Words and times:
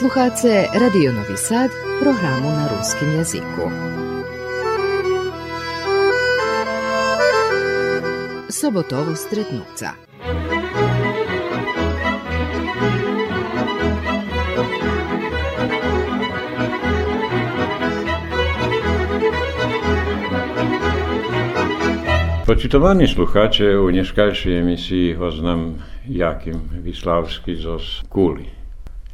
Slušate 0.00 0.66
Radio 0.80 1.12
Novi 1.12 1.36
Sad, 1.36 1.70
programu 2.02 2.50
na 2.50 2.68
ruskim 2.76 3.12
jeziku. 3.12 3.70
Sobotovo 8.50 9.14
stretnuca. 9.16 9.90
Počitovani 22.46 23.08
sluchacze 23.08 23.80
u 23.80 23.90
nieszkalszej 23.90 24.58
emisji 24.58 25.16
oznam 25.16 25.74
Jakim 26.08 26.60
Wisławski 26.82 27.56
z 27.56 27.66
Kuli 28.08 28.59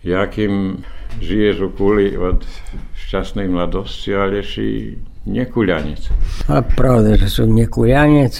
jakým 0.07 0.85
žiješ 1.23 1.61
u 1.61 1.71
kuli 1.77 2.17
od 2.17 2.47
šťastnej 2.95 3.49
mladosti, 3.49 4.15
ale 4.15 4.43
si 4.43 4.95
nekuľanec. 5.27 6.03
A 6.47 6.63
pravda, 6.63 7.19
že 7.19 7.27
som 7.27 7.51
nekuľanec, 7.51 8.35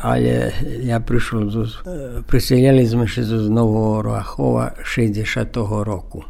ale 0.00 0.52
ja 0.80 0.96
prišiel, 1.00 1.52
zo, 1.52 1.64
priselili 2.24 2.88
sme 2.88 3.04
sa 3.04 3.20
zo 3.20 3.52
Nového 3.52 4.00
Rachova 4.00 4.72
60. 4.80 5.52
roku. 5.84 6.24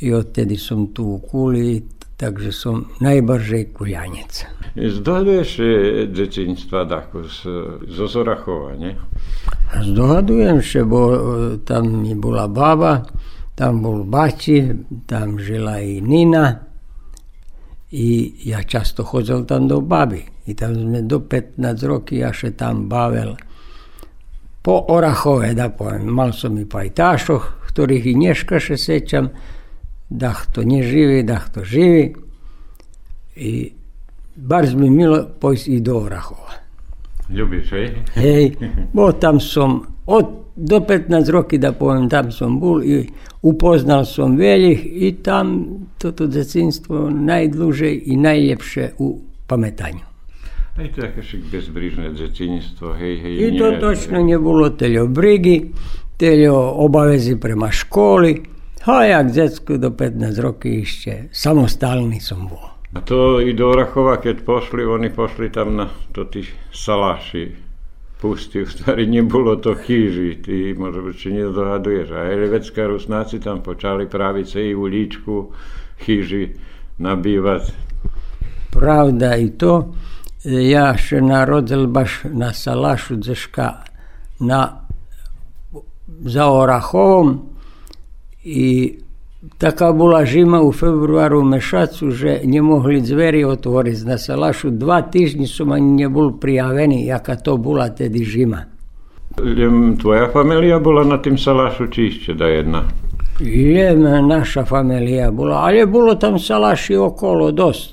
I 0.00 0.10
odtedy 0.10 0.56
som 0.56 0.90
tu 0.90 1.16
u 1.16 1.18
kuli, 1.20 1.84
takže 2.16 2.50
som 2.52 2.88
najbardziej 3.00 3.72
kuljaniec. 3.76 4.46
Zdohaduję 4.76 5.44
się 5.44 5.62
eh, 5.62 6.12
dzieciństwa 6.12 6.86
taku 6.86 7.18
z, 7.28 7.46
nie? 8.78 8.96
Zdohaduję 9.82 10.62
się, 10.62 10.84
bo 10.84 11.14
eh, 11.14 11.58
tam 11.64 12.02
mi 12.02 12.14
była 12.14 12.48
baba, 12.48 13.02
tam 13.54 13.82
bol 13.82 14.04
bači, 14.04 14.74
tam 15.06 15.38
žila 15.38 15.78
i 15.80 16.00
Nina 16.00 16.58
i 17.94 18.34
ja 18.44 18.62
často 18.62 19.04
chodil 19.04 19.44
tam 19.46 19.68
do 19.68 19.80
baby. 19.80 20.26
I 20.46 20.54
tam 20.54 20.74
sme 20.74 21.06
do 21.06 21.22
15 21.22 21.86
roky 21.86 22.18
ja 22.20 22.34
še 22.34 22.52
tam 22.58 22.88
bavil 22.90 23.38
po 24.64 24.80
Orachove, 24.90 25.54
da 25.54 25.68
poviem. 25.70 26.10
Mal 26.10 26.34
som 26.34 26.58
i 26.58 26.66
pajtašoch, 26.66 27.70
ktorých 27.70 28.04
i 28.10 28.14
dneška 28.18 28.58
še 28.58 28.76
sećam, 28.80 29.30
da 30.10 30.34
to 30.52 30.64
neživi, 30.66 31.22
da 31.22 31.38
to 31.54 31.64
živi. 31.64 32.14
I 33.36 33.72
bar 34.36 34.66
mi 34.74 34.90
milo 34.90 35.22
pojsť 35.40 35.68
i 35.68 35.80
do 35.80 35.98
Orachova. 36.08 36.58
Ľubíš, 37.30 37.68
hej? 37.72 37.88
Hej, 38.18 38.44
bo 38.92 39.12
tam 39.16 39.40
som 39.40 39.80
od 40.04 40.43
do 40.56 40.78
15 40.80 41.28
roky, 41.34 41.58
da 41.58 41.74
poviem, 41.74 42.06
tam 42.06 42.30
som 42.30 42.62
bol 42.62 42.78
i 42.78 43.02
upoznal 43.42 44.06
som 44.06 44.38
veľich 44.38 44.86
i 44.86 45.18
tam 45.18 45.66
toto 45.98 46.30
decinstvo 46.30 47.10
najdlúžej 47.10 48.06
i 48.06 48.14
najlepšie 48.14 48.98
u 49.02 49.18
pamätaniu. 49.50 50.06
Aj 50.74 50.90
to 50.90 51.06
také 51.06 51.22
však 51.22 51.42
bezbrižné 51.54 52.06
decinstvo, 52.18 52.98
hej, 52.98 53.14
hej. 53.22 53.32
I 53.38 53.48
to 53.54 53.78
točno 53.78 54.22
nebolo 54.26 54.74
teľo 54.74 55.06
brigy, 55.06 55.70
teľo 56.18 56.82
obavezi 56.82 57.38
prema 57.38 57.70
školi, 57.70 58.54
a 58.84 59.04
jak 59.06 59.32
detsku 59.32 59.78
do 59.80 59.96
15 59.96 60.44
roky 60.44 60.84
ešte 60.84 61.32
samostálny 61.32 62.20
som 62.20 62.44
bol. 62.44 62.74
A 62.94 63.02
to 63.02 63.40
i 63.40 63.56
do 63.56 63.72
Orachova, 63.72 64.20
keď 64.22 64.44
pošli, 64.44 64.86
oni 64.86 65.10
pošli 65.10 65.50
tam 65.50 65.74
na 65.74 65.90
to 66.12 66.28
tých 66.28 66.52
saláši 66.70 67.63
pustí, 68.20 68.64
v 68.64 68.70
stvari 68.70 69.04
nebolo 69.06 69.56
to 69.56 69.74
chýži, 69.74 70.40
ty 70.40 70.72
možno 70.74 71.12
či 71.12 71.32
nedohaduješ. 71.32 72.08
A 72.14 72.30
helevecká 72.32 72.88
rusnáci 72.88 73.40
tam 73.40 73.60
počali 73.60 74.08
praviť 74.08 74.44
celý 74.48 74.72
uličku 74.74 75.52
chýži 76.00 76.56
nabývať. 76.98 77.74
Pravda 78.74 79.38
i 79.38 79.54
to, 79.54 79.94
ja 80.44 80.92
še 80.98 81.22
narodil 81.22 81.86
baš 81.86 82.26
na 82.28 82.50
Salašu 82.50 83.22
Dzeška 83.22 83.86
na, 84.42 84.84
za 86.26 86.44
Orachovom 86.50 87.54
i 88.44 88.98
Така 89.57 89.93
була 89.93 90.25
жима 90.25 90.59
у 90.61 90.71
февруару 90.71 91.43
мешацу, 91.43 92.11
že 92.11 92.43
nemohli 92.43 92.99
dveri 92.99 93.47
otvoriť 93.47 93.97
na 94.03 94.19
Salašu. 94.19 94.75
Dva 94.75 94.99
týždni 94.99 95.47
som 95.47 95.71
ani 95.71 96.03
nebol 96.03 96.35
prijavený, 96.35 97.07
jaká 97.07 97.39
to 97.39 97.55
bola 97.55 97.87
tedy 97.87 98.19
žima. 98.27 98.67
Tvoja 99.95 100.27
familia 100.35 100.79
bola 100.83 101.07
na 101.07 101.23
tým 101.23 101.39
Salašu, 101.39 101.87
či 101.87 102.11
ešte 102.11 102.35
da 102.35 102.51
jedna? 102.51 102.83
Je, 103.39 103.95
naša 104.27 104.67
familia 104.67 105.31
bola, 105.31 105.63
ale 105.63 105.87
bolo 105.87 106.19
tam 106.19 106.35
Salaši 106.35 106.99
okolo 106.99 107.55
dosť. 107.55 107.85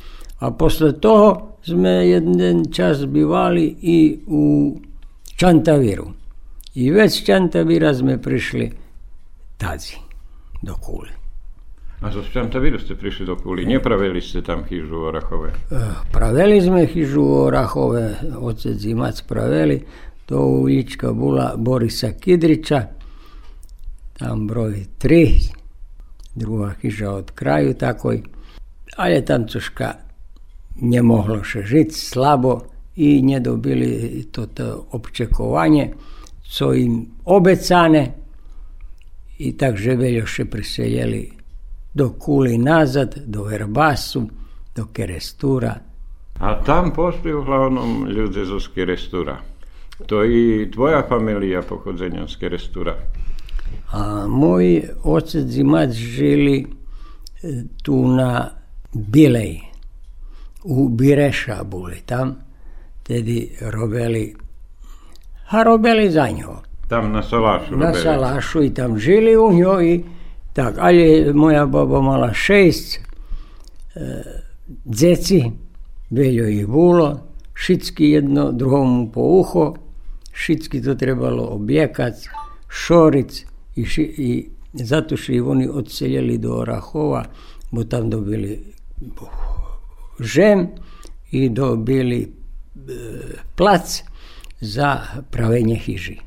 A 0.43 0.51
posle 0.51 0.99
toho 0.99 1.63
sme 1.63 2.11
jeden 2.11 2.67
čas 2.75 3.07
bývali 3.07 3.71
i 3.87 4.19
u 4.27 4.75
Čantavíru. 5.39 6.11
I 6.75 6.91
vec 6.91 7.15
Čantavíra 7.23 7.95
sme 7.95 8.19
prišli 8.19 8.67
tazi 9.55 9.95
do 10.59 10.75
Kuli. 10.75 11.20
A 12.02 12.10
zo 12.10 12.26
tam 12.34 12.50
vy 12.50 12.74
ste 12.82 12.98
prišli 12.98 13.30
do 13.30 13.38
Kúly, 13.38 13.62
nepravili 13.62 14.18
ste 14.26 14.42
tam 14.42 14.66
chyžu 14.66 15.06
orachové? 15.06 15.54
E, 15.70 15.86
pravili 16.10 16.58
sme 16.58 16.90
chyžu 16.90 17.22
orachové, 17.46 18.18
otec 18.42 18.74
Zimac 18.74 19.22
pravili. 19.22 19.86
To 20.26 20.66
ulička 20.66 21.14
bola 21.14 21.54
Borisa 21.58 22.18
Kidrića, 22.18 22.90
tam 24.18 24.48
broj 24.48 24.90
3, 24.98 25.54
druga 26.36 26.74
hiža 26.82 27.12
od 27.12 27.32
kraju 27.32 27.74
takoj. 27.78 28.24
Ali 28.98 29.26
tam 29.26 29.46
cuška 29.46 29.94
ne 30.82 31.02
moglo 31.06 31.44
še 31.46 31.62
žiti, 31.62 31.94
slabo 31.94 32.66
i 32.98 33.22
ne 33.22 33.40
dobili 33.40 34.26
to, 34.32 34.46
to 34.50 34.88
opčekovanje, 34.92 35.94
co 36.50 36.74
im 36.74 37.06
obecane 37.26 38.14
i 39.38 39.54
tak 39.58 39.78
ževeljo 39.78 40.26
še 40.26 40.46
priseljeli 40.46 41.41
do 41.94 42.10
Kuli 42.10 42.58
nazad, 42.58 43.16
do 43.26 43.44
Verbasu, 43.44 44.30
do 44.76 44.86
Kerestura. 44.94 45.76
A 46.40 46.56
tam 46.66 46.92
pošli 46.92 47.34
uglavnom 47.34 48.08
ľudia 48.10 48.46
zo 48.46 48.58
Kerestura. 48.76 49.38
To 50.08 50.26
i 50.26 50.72
tvoja 50.74 51.04
familija 51.06 51.62
pochodzenia 51.62 52.28
z 52.28 52.36
Kerestura. 52.36 52.96
A 53.92 54.28
moji 54.28 54.84
otec 55.04 55.56
i 55.56 55.64
mać 55.64 55.92
žili 55.94 56.66
tu 57.84 58.08
na 58.08 58.50
Bilej. 58.94 59.62
U 60.64 60.90
Bireša 60.90 61.64
boli 61.64 62.02
tam. 62.06 62.36
Tedy 63.04 63.50
robili 63.62 64.36
a 65.52 65.64
robili 65.64 66.12
za 66.12 66.30
njo. 66.30 66.62
Tam 66.88 67.12
na 67.12 67.24
Salašu. 67.24 67.76
Na 67.76 67.86
robili. 67.86 68.04
Salašu 68.04 68.64
i 68.64 68.74
tam 68.74 68.98
žili 68.98 69.38
u 69.38 69.54
njoj 69.54 69.94
i 69.94 70.04
tak, 70.54 70.76
ale 70.78 71.34
moja 71.34 71.66
baba 71.66 72.02
mala 72.02 72.34
šest 72.34 73.00
e, 73.00 73.02
djeci, 74.86 75.44
veľo 76.12 76.48
ih 76.52 76.68
bolo, 76.68 77.08
všetky 77.56 78.12
jedno 78.12 78.52
druhomu 78.52 79.12
po 79.12 79.22
uho, 79.40 79.66
všetky 80.32 80.84
to 80.84 80.96
trebalo 80.96 81.56
objekať, 81.56 82.28
šoric 82.68 83.46
i, 83.76 83.86
ši, 83.86 84.04
i 84.04 84.30
zato 84.74 85.18
što 85.18 85.32
ih 85.32 85.44
oni 85.44 85.68
odseljeli 85.68 86.38
do 86.38 86.56
Orahova, 86.64 87.26
bo 87.72 87.84
tam 87.84 88.10
dobili 88.10 88.60
žem 90.20 90.68
i 91.32 91.50
dobili 91.50 92.22
e, 92.22 92.30
plac 93.56 94.04
za 94.62 95.02
pravenje 95.32 95.76
hiži. 95.76 96.18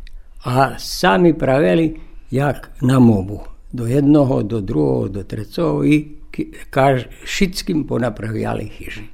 A 0.45 0.79
sami 0.79 1.39
praveli 1.39 2.01
jak 2.31 2.71
na 2.81 2.99
mobu 2.99 3.54
do 3.75 3.91
jednoho, 3.91 4.47
do 4.47 4.63
druhého, 4.63 5.11
do 5.11 5.23
trecého 5.27 5.83
i 5.83 6.23
kaž, 6.71 7.11
všetkým 7.27 7.91
ponapravili 7.91 8.71
hyži. 8.71 9.11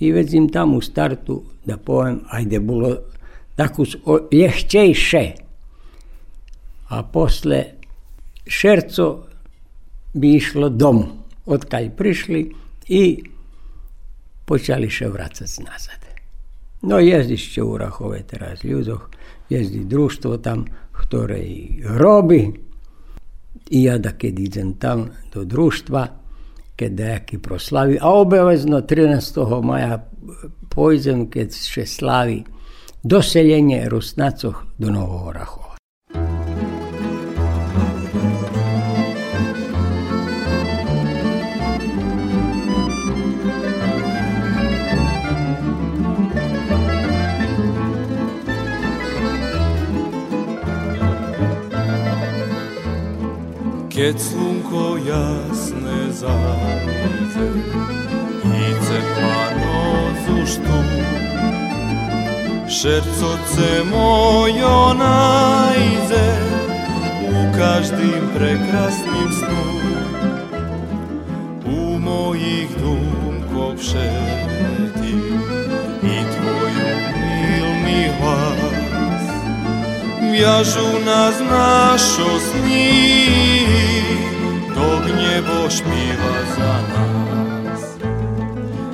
I 0.00 0.12
veď 0.12 0.28
im 0.36 0.46
tam 0.48 0.76
u 0.76 0.80
startu, 0.84 1.44
da 1.64 1.80
poviem, 1.80 2.24
ajde 2.28 2.60
bolo 2.60 3.08
takú 3.56 3.84
ľahčejšie. 4.32 5.24
A 6.90 6.96
posle 7.04 7.80
šerco 8.44 9.28
by 10.16 10.28
išlo 10.28 10.68
dom, 10.68 11.24
odkiaľ 11.44 11.84
prišli 11.92 12.40
i 12.90 13.02
počali 14.48 14.88
še 14.88 15.08
vracať 15.08 15.50
nazad. 15.64 16.00
No 16.80 16.96
jezdi 16.96 17.36
ešte 17.36 17.60
u 17.60 17.76
Rachove 17.76 18.24
teraz 18.24 18.64
ľudoch, 18.64 19.12
jezdi 19.52 19.84
društvo 19.84 20.40
tam, 20.40 20.64
robí, 21.84 22.40
i 22.48 22.48
ja 22.48 22.69
iadake 23.70 24.30
Dizental 24.30 25.04
do 25.34 25.44
društva 25.44 26.06
kdeki 26.78 27.38
proslavi, 27.38 27.98
a 28.00 28.08
obavezno 28.08 28.80
13. 28.80 29.62
maja 29.62 30.06
pojzem, 30.68 31.30
kad 31.30 31.52
se 31.52 31.86
slavi 31.86 32.44
doseljenje 33.02 33.88
Rusnacov 33.88 34.52
do 34.78 34.90
Novovorahov. 34.90 35.59
Keď 54.00 54.16
slunko 54.16 54.96
jasne 54.96 56.08
zájde 56.08 57.48
i 58.48 58.64
cepano 58.80 60.08
zuštu, 60.24 60.78
Šercoce 62.64 63.84
mojo 63.92 64.96
najde 64.96 66.28
u 67.28 67.38
každým 67.52 68.24
prekrasným 68.32 69.30
snu. 69.36 69.68
U 71.68 72.00
mojich 72.00 72.72
dumkov 72.80 73.84
všetkých 73.84 75.44
i 76.08 76.16
tvoju 76.24 76.88
milný 77.20 78.08
hlas. 78.16 79.28
Nás 81.04 81.36
našo 81.42 82.38
sní, 82.38 83.10
dok 83.60 83.89
nebo 85.40 85.70
špíva 85.70 86.36
za 86.56 86.74
nás. 86.92 87.80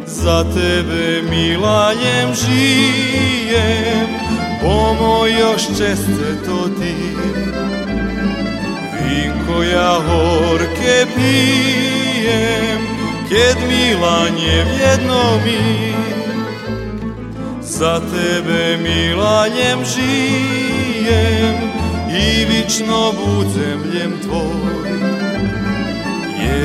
Za 0.06 0.44
tebe 0.44 1.22
milajem 1.30 2.34
žijem, 2.34 4.08
bo 4.62 5.26
još 5.26 5.62
česte 5.66 6.28
to 6.46 6.68
ti. 6.78 6.94
Vinko 9.02 9.62
ja 9.62 9.94
horke 10.06 11.06
pijem, 11.16 12.80
kjed 13.28 13.56
milanje 13.68 14.64
vjedno 14.76 15.40
mi. 15.44 15.94
Za 17.62 18.00
tebe 18.00 18.76
milanjem 18.76 19.78
žijem 19.94 21.54
i 22.10 22.44
vično 22.44 23.12
budzemljem 23.12 24.12
tvoj. 24.22 24.65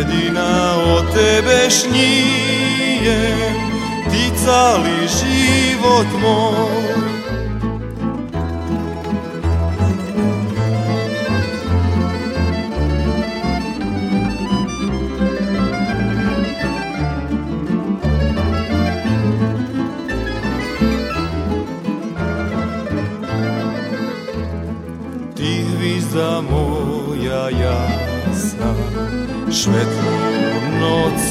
Jedina 0.01 0.73
o 0.77 1.01
tebe 1.13 1.69
šnijem, 1.69 3.53
ti 4.09 4.31
cali 4.45 5.05
život 5.05 6.07
moj. 6.21 7.10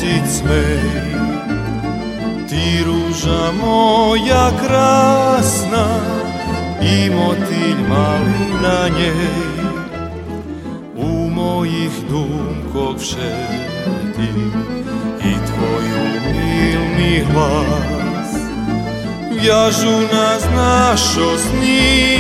Noci 0.01 0.23
cmej. 0.25 0.81
Ti 2.49 2.85
ruža 2.85 3.53
moja 3.53 4.51
krasna 4.61 5.87
i 6.83 7.11
motilj 7.11 7.81
mali 7.89 8.63
na 8.63 8.89
njej. 8.89 9.51
U 10.97 11.31
mojih 11.31 11.93
dumkog 12.11 12.97
všeti 12.99 14.33
i 15.25 15.35
tvoju 15.47 16.03
milni 16.33 17.25
hlas. 17.33 18.31
Vjažu 19.31 20.01
nas 20.13 20.45
našo 20.57 21.39
sni, 21.39 22.17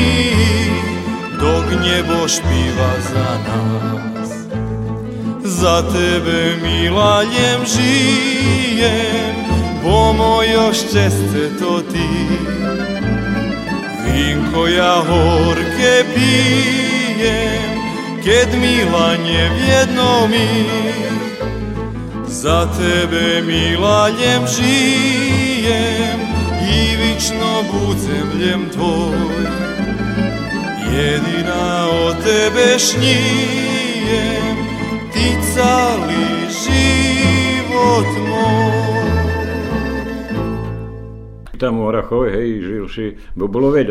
dok 1.41 1.65
njebo 1.85 2.29
špiva 2.29 2.93
za 3.13 3.39
nas. 3.49 3.90
Za 5.61 5.83
tebe 5.83 6.57
milaljem 6.63 7.61
žijem, 7.75 9.37
bo 9.83 10.43
još 10.43 10.77
česte 10.79 11.59
to 11.59 11.83
ti. 11.93 12.09
Vinko 14.05 14.67
ja 14.67 14.95
horke 14.95 16.05
pijem, 16.15 17.81
ked 18.25 18.61
milanje 18.61 19.51
vjedno 19.59 20.27
mi. 20.31 20.65
Za 22.29 22.69
tebe 22.79 23.43
milaljem 23.43 24.47
žijem 24.57 26.21
i 26.73 26.97
vično 26.97 27.63
budzemljem 27.73 28.69
tvoj. 28.73 29.47
Jedina 30.93 31.87
o 31.89 32.15
tebe 32.15 32.79
šnijem, 32.79 34.50
cali 35.55 36.47
život 36.49 38.09
moj. 38.29 38.71
Tam 41.59 41.81
u 41.81 41.85
Orachove, 41.87 42.31
hej, 42.33 42.63
živši, 42.63 43.07
bo 43.35 43.49
bolo 43.49 43.77
e, 43.77 43.85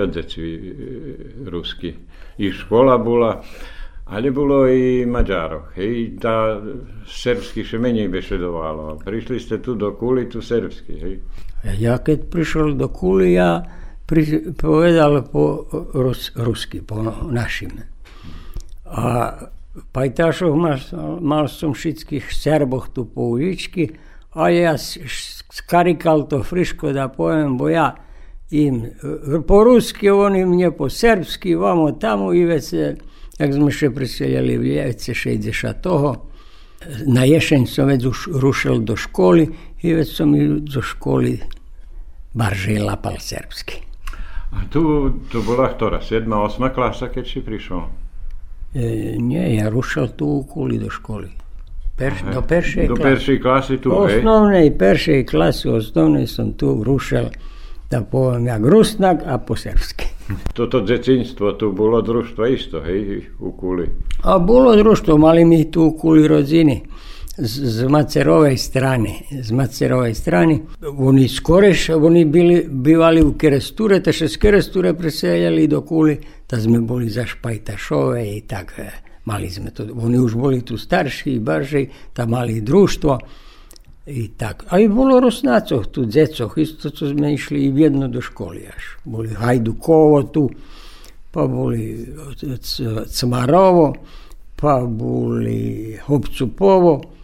rusky. 1.45 1.93
I 2.37 2.51
škola 2.51 2.97
bola, 2.97 3.43
ale 4.05 4.31
bolo 4.31 4.67
i 4.67 5.05
Maďarov. 5.05 5.75
Hej, 5.75 6.17
tá 6.17 6.57
srbsky 7.05 7.61
še 7.61 7.77
menej 7.77 8.09
bešedovalo. 8.09 8.97
Prišli 9.05 9.37
ste 9.37 9.61
tu 9.61 9.75
do 9.75 9.93
Kuli, 9.93 10.25
tu 10.25 10.41
srbsky, 10.41 10.93
hej. 10.97 11.15
Ja 11.77 11.99
keď 11.99 12.31
prišiel 12.31 12.73
do 12.73 12.89
Kuli, 12.89 13.37
ja 13.37 13.61
pri, 14.07 14.55
povedal 14.57 15.21
po 15.29 15.69
rus, 15.93 16.33
rusky, 16.33 16.81
po 16.81 17.05
našim. 17.29 17.85
A 18.89 19.29
pajtašov 19.91 20.55
malcom 21.21 21.73
šitskih 21.75 22.29
Serbov 22.33 22.89
tu 22.93 23.05
po 23.05 23.21
ulički, 23.21 23.89
a 24.33 24.49
ja 24.49 24.77
skarikal 25.51 26.27
to 26.29 26.43
friško 26.43 26.91
da 26.93 27.07
pojem 27.07 27.57
boja. 27.57 27.95
In 28.51 28.85
e, 28.85 29.41
po 29.47 29.63
ruski, 29.63 30.09
oni 30.09 30.45
mnje 30.45 30.71
po 30.71 30.89
srpski, 30.89 31.55
vamo 31.55 31.91
tamo 31.91 32.33
i 32.33 32.45
već 32.45 32.63
se, 32.63 32.95
jak 33.39 33.53
smo 33.53 33.69
še 33.71 33.91
preseljali 33.93 34.57
v 34.57 34.63
Ljevce 34.63 35.13
60-toho, 35.13 36.15
na 37.05 37.23
jesen 37.23 37.67
sam 37.67 37.87
već 37.87 38.05
rušil 38.41 38.79
do 38.79 38.95
školi 38.95 39.49
i 39.81 39.93
već 39.93 40.15
sam 40.15 40.35
i 40.35 40.47
do 40.59 40.81
školi 40.81 41.39
bar 42.33 42.55
že 42.55 42.79
lapal 42.79 43.19
srpski. 43.19 43.81
A 44.51 44.65
tu, 44.69 45.13
tu 45.31 45.41
bila, 45.45 45.69
ktora, 45.73 46.01
sedma, 46.01 46.41
osma 46.41 46.69
klasa, 46.73 47.07
kad 47.13 47.27
si 47.27 47.41
prišao? 47.41 47.89
E, 48.75 49.15
nie, 49.17 49.55
ja 49.55 49.69
rušil 49.69 50.07
tu 50.13 50.45
Kuli 50.49 50.77
do 50.77 50.89
školy. 50.89 51.27
Perš, 51.97 52.21
do 52.33 52.41
peršej 52.41 52.87
Do 52.87 52.95
klasy. 52.95 53.09
peršej 53.09 53.37
klasy 53.41 53.75
tu? 53.77 53.91
Osnovnej 53.91 54.71
peršej 54.71 55.25
klasy, 55.25 55.67
osnovnej 55.69 56.27
som 56.27 56.53
tu 56.53 56.79
rušil, 56.83 57.27
da 57.91 58.01
poviem, 58.01 58.45
jak 58.47 58.61
rusnak 58.63 59.17
a 59.25 59.35
po 59.37 59.55
srpski. 59.55 60.05
Toto 60.57 60.79
decinstvo, 60.79 61.51
tu 61.57 61.73
bolo 61.73 61.99
družstvo 62.01 62.45
isto, 62.45 62.79
hej, 62.85 63.25
u 63.39 63.51
Kuli. 63.51 63.89
A 64.23 64.39
bolo 64.39 64.75
društvo, 64.75 65.17
mali 65.17 65.45
mi 65.45 65.71
tu 65.71 65.83
u 65.83 65.97
Kuli 65.97 66.27
rodzini 66.27 66.81
z, 67.39 67.65
z 67.65 67.83
Macerovej 67.87 68.57
strane. 68.57 69.13
Z 69.41 69.51
Macerovej 69.51 70.15
strane. 70.15 70.59
Oni 70.97 71.27
skoreš, 71.27 71.89
oni 71.89 72.25
bili, 72.25 72.65
bivali 72.69 73.21
u 73.23 73.33
Keresture, 73.37 73.99
te 74.03 74.13
še 74.13 74.27
z 74.27 74.37
Keresture 74.37 74.93
preseljali 74.93 75.67
do 75.67 75.81
Kuli, 75.81 76.17
da 76.49 76.59
sme 76.59 76.79
boli 76.79 77.09
za 77.09 77.25
Špajtašove 77.25 78.23
i 78.35 78.41
tak. 78.41 78.73
e, 78.79 78.89
Mali 79.25 79.49
sme 79.49 79.69
to, 79.69 79.85
oni 79.93 80.17
už 80.17 80.33
boli 80.35 80.61
tu 80.65 80.77
starší, 80.77 81.39
barži, 81.39 81.85
tam 82.13 82.33
mali 82.33 82.61
društvo 82.61 83.19
i 84.09 84.27
tak. 84.33 84.65
A 84.73 84.79
i 84.79 84.87
bolo 84.89 85.19
Rusnacov 85.19 85.85
tu, 85.93 86.05
dzecoh, 86.05 86.57
isto 86.57 86.89
co 86.89 87.07
sme 87.07 87.33
išli 87.33 87.67
i 87.67 87.73
jedno 87.81 88.07
do 88.07 88.21
školy 88.21 88.65
až. 88.65 88.97
Boli 89.05 89.29
Hajdukovo 89.29 90.23
tu, 90.33 90.49
pa 91.31 91.45
boli 91.45 92.09
C- 92.61 93.05
Cmarovo, 93.05 93.93
pa 94.55 94.81
boli 94.81 95.93
Hopcupovo 96.09 97.18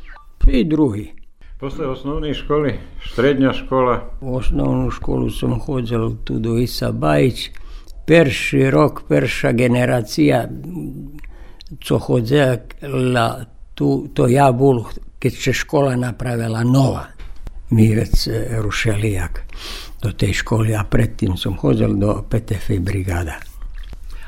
i 0.47 0.63
drugi. 0.63 1.13
Posle 1.59 1.87
osnovnej 1.87 2.33
školy, 2.33 2.73
strednja 3.11 3.53
škola, 3.53 4.01
U 4.21 4.35
osnovnu 4.35 4.91
školu 4.91 5.29
som 5.29 5.59
hodil 5.59 6.11
tu 6.23 6.39
do 6.39 6.57
Isa 6.57 6.91
Bajić. 6.91 7.49
Perši 8.05 8.69
rok, 8.71 9.01
perša 9.07 9.51
generacija, 9.51 10.45
co 11.83 11.97
hodila 11.99 13.45
tu, 13.73 14.07
to 14.13 14.27
ja 14.27 14.51
bol, 14.51 14.83
keď 15.19 15.33
se 15.33 15.53
škola 15.53 15.95
napravila 15.95 16.63
nova. 16.63 17.05
Mi 17.69 17.95
već 17.95 18.27
e, 18.27 18.61
rušili 18.61 19.11
jak 19.11 19.41
do 20.01 20.11
tej 20.11 20.33
školy 20.33 20.75
a 20.77 20.83
predtým 20.83 21.37
som 21.37 21.57
hodil 21.57 21.97
do 21.97 22.21
PTF 22.29 22.77
brigada. 22.79 23.41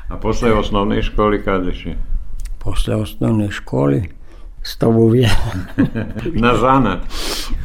a 0.08 0.16
posle 0.16 0.52
osnovnej 0.52 1.02
školy 1.02 1.44
kada 1.44 1.72
si? 1.72 1.94
Posle 2.58 2.96
osnovne 2.96 3.50
školy 3.50 4.17
stovuvje 4.62 5.30
Na 6.42 6.56
zanat. 6.56 6.98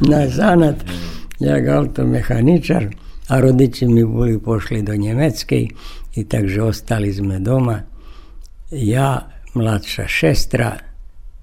na 0.00 0.28
zanat, 0.28 0.76
jak 1.40 1.68
automehaničar, 1.68 2.86
a 3.28 3.40
rodiči 3.40 3.86
mi 3.86 4.04
boli 4.04 4.38
pošli 4.38 4.82
do 4.82 4.96
Njemecke 4.96 5.66
i 6.14 6.24
takže 6.24 6.62
ostali 6.62 7.12
sme 7.12 7.38
doma. 7.38 7.80
Ja, 8.70 9.28
mladša 9.54 10.06
šestra 10.08 10.76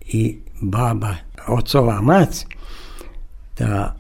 i 0.06 0.38
baba, 0.62 1.16
ocova 1.48 2.02
mac, 2.02 2.46
da 3.60 3.96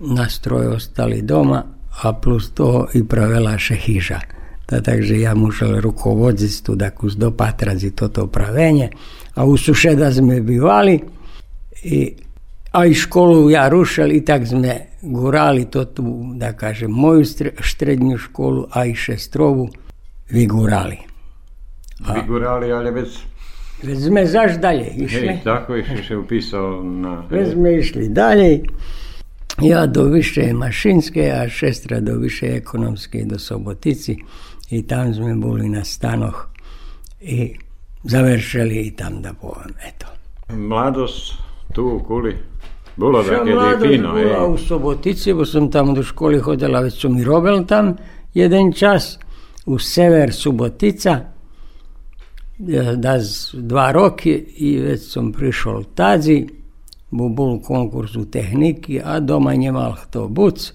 nas 0.00 0.38
troje 0.38 0.68
ostali 0.68 1.22
doma, 1.22 1.64
a 2.02 2.12
plus 2.12 2.50
to 2.50 2.86
i 2.94 3.04
pravila 3.04 3.58
še 3.58 3.74
hiža. 3.74 4.20
Da, 4.68 4.80
takže 4.82 5.20
ja 5.20 5.34
mušel 5.34 5.80
rukovoditi 5.80 6.74
da 6.74 6.90
kus 6.90 7.14
dopatrazi 7.14 7.90
toto 7.90 8.26
pravenje, 8.26 8.90
a 9.36 9.44
u 9.44 9.56
suše 9.56 9.94
da 9.94 10.12
sme 10.12 10.40
bivali 10.40 11.00
i 11.82 12.12
a 12.76 12.86
i 12.86 12.94
školu 12.94 13.50
ja 13.50 13.68
rušel 13.68 14.12
i 14.12 14.24
tak 14.24 14.46
sme 14.46 14.80
gurali 15.02 15.64
to 15.64 15.84
tu, 15.84 16.32
da 16.34 16.52
kažem, 16.52 16.90
moju 16.90 17.24
štrednju 17.60 18.18
školu, 18.18 18.66
a 18.70 18.84
i 18.84 18.94
šestrovu 18.94 19.68
vygurali. 20.30 20.96
A, 22.06 22.12
Vygurali, 22.12 22.72
ale 22.72 22.90
već... 22.90 23.18
Već 23.82 23.98
sme 23.98 24.26
zaš 24.26 24.60
dalje 24.60 24.86
išli. 24.96 25.28
Hej, 25.28 25.40
tako 25.44 25.74
je 25.74 25.84
se 26.08 26.16
upisao 26.16 26.82
na... 26.82 27.24
Već 27.30 27.52
sme 27.52 27.78
išli 27.78 28.08
dalje. 28.08 28.60
Ja 29.62 29.86
do 29.86 30.02
više 30.02 30.52
mašinske, 30.52 31.32
a 31.34 31.48
šestra 31.48 32.00
do 32.00 32.14
više 32.14 32.46
ekonomske 32.46 33.24
do 33.24 33.38
Sobotici 33.38 34.16
i 34.70 34.82
tam 34.86 35.14
sme 35.14 35.34
boli 35.34 35.68
na 35.68 35.84
stanoh 35.84 36.48
i 37.20 37.54
završili 38.08 38.86
i 38.86 38.96
tam 38.96 39.22
da 39.22 39.32
povem, 39.32 39.74
eto. 39.88 40.06
Mladost 40.48 41.32
tu 41.72 41.86
u 41.86 42.00
Kuli 42.00 42.36
Še 42.96 43.28
také 43.28 43.54
mladost 43.54 43.82
fino, 43.84 44.12
bila 44.16 44.46
u 44.48 44.56
Sobotici, 44.58 45.32
bo 45.36 45.44
sam 45.44 45.68
tamo 45.70 45.92
do 45.92 46.02
školi 46.02 46.38
hodila, 46.40 46.80
već 46.80 47.00
sam 47.00 47.18
i 47.18 47.24
robil 47.24 47.64
tam 47.68 47.96
jeden 48.34 48.72
čas, 48.72 49.18
u 49.66 49.78
sever 49.78 50.32
Subotica, 50.32 51.20
e, 52.68 52.94
da 52.96 53.18
dva 53.52 53.90
roki 53.92 54.32
i 54.56 54.78
već 54.80 55.12
sam 55.12 55.32
prišel 55.32 55.84
tadzi, 55.94 56.46
bo 57.10 57.28
bol 57.28 57.60
konkurs 57.60 58.16
u 58.16 58.24
tehniki, 58.24 59.00
a 59.04 59.20
doma 59.20 59.52
nemal 59.54 59.92
kto 60.06 60.28
buc, 60.28 60.72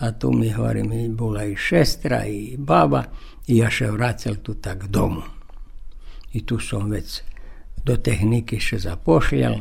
a 0.00 0.12
tu 0.12 0.32
mi 0.32 0.50
hovorim, 0.50 0.92
i 0.92 1.08
bola 1.08 1.44
i 1.44 1.56
šestra 1.56 2.24
i 2.26 2.56
baba, 2.58 3.04
i 3.46 3.60
ja 3.60 3.70
še 3.70 3.90
vracel 3.90 4.40
tu 4.42 4.54
tak 4.54 4.88
domu. 4.88 5.22
I 6.34 6.42
tu 6.46 6.58
sam 6.58 6.90
već 6.90 7.22
do 7.84 7.96
tehniki 7.96 8.58
še 8.60 8.78
zapošljal, 8.78 9.54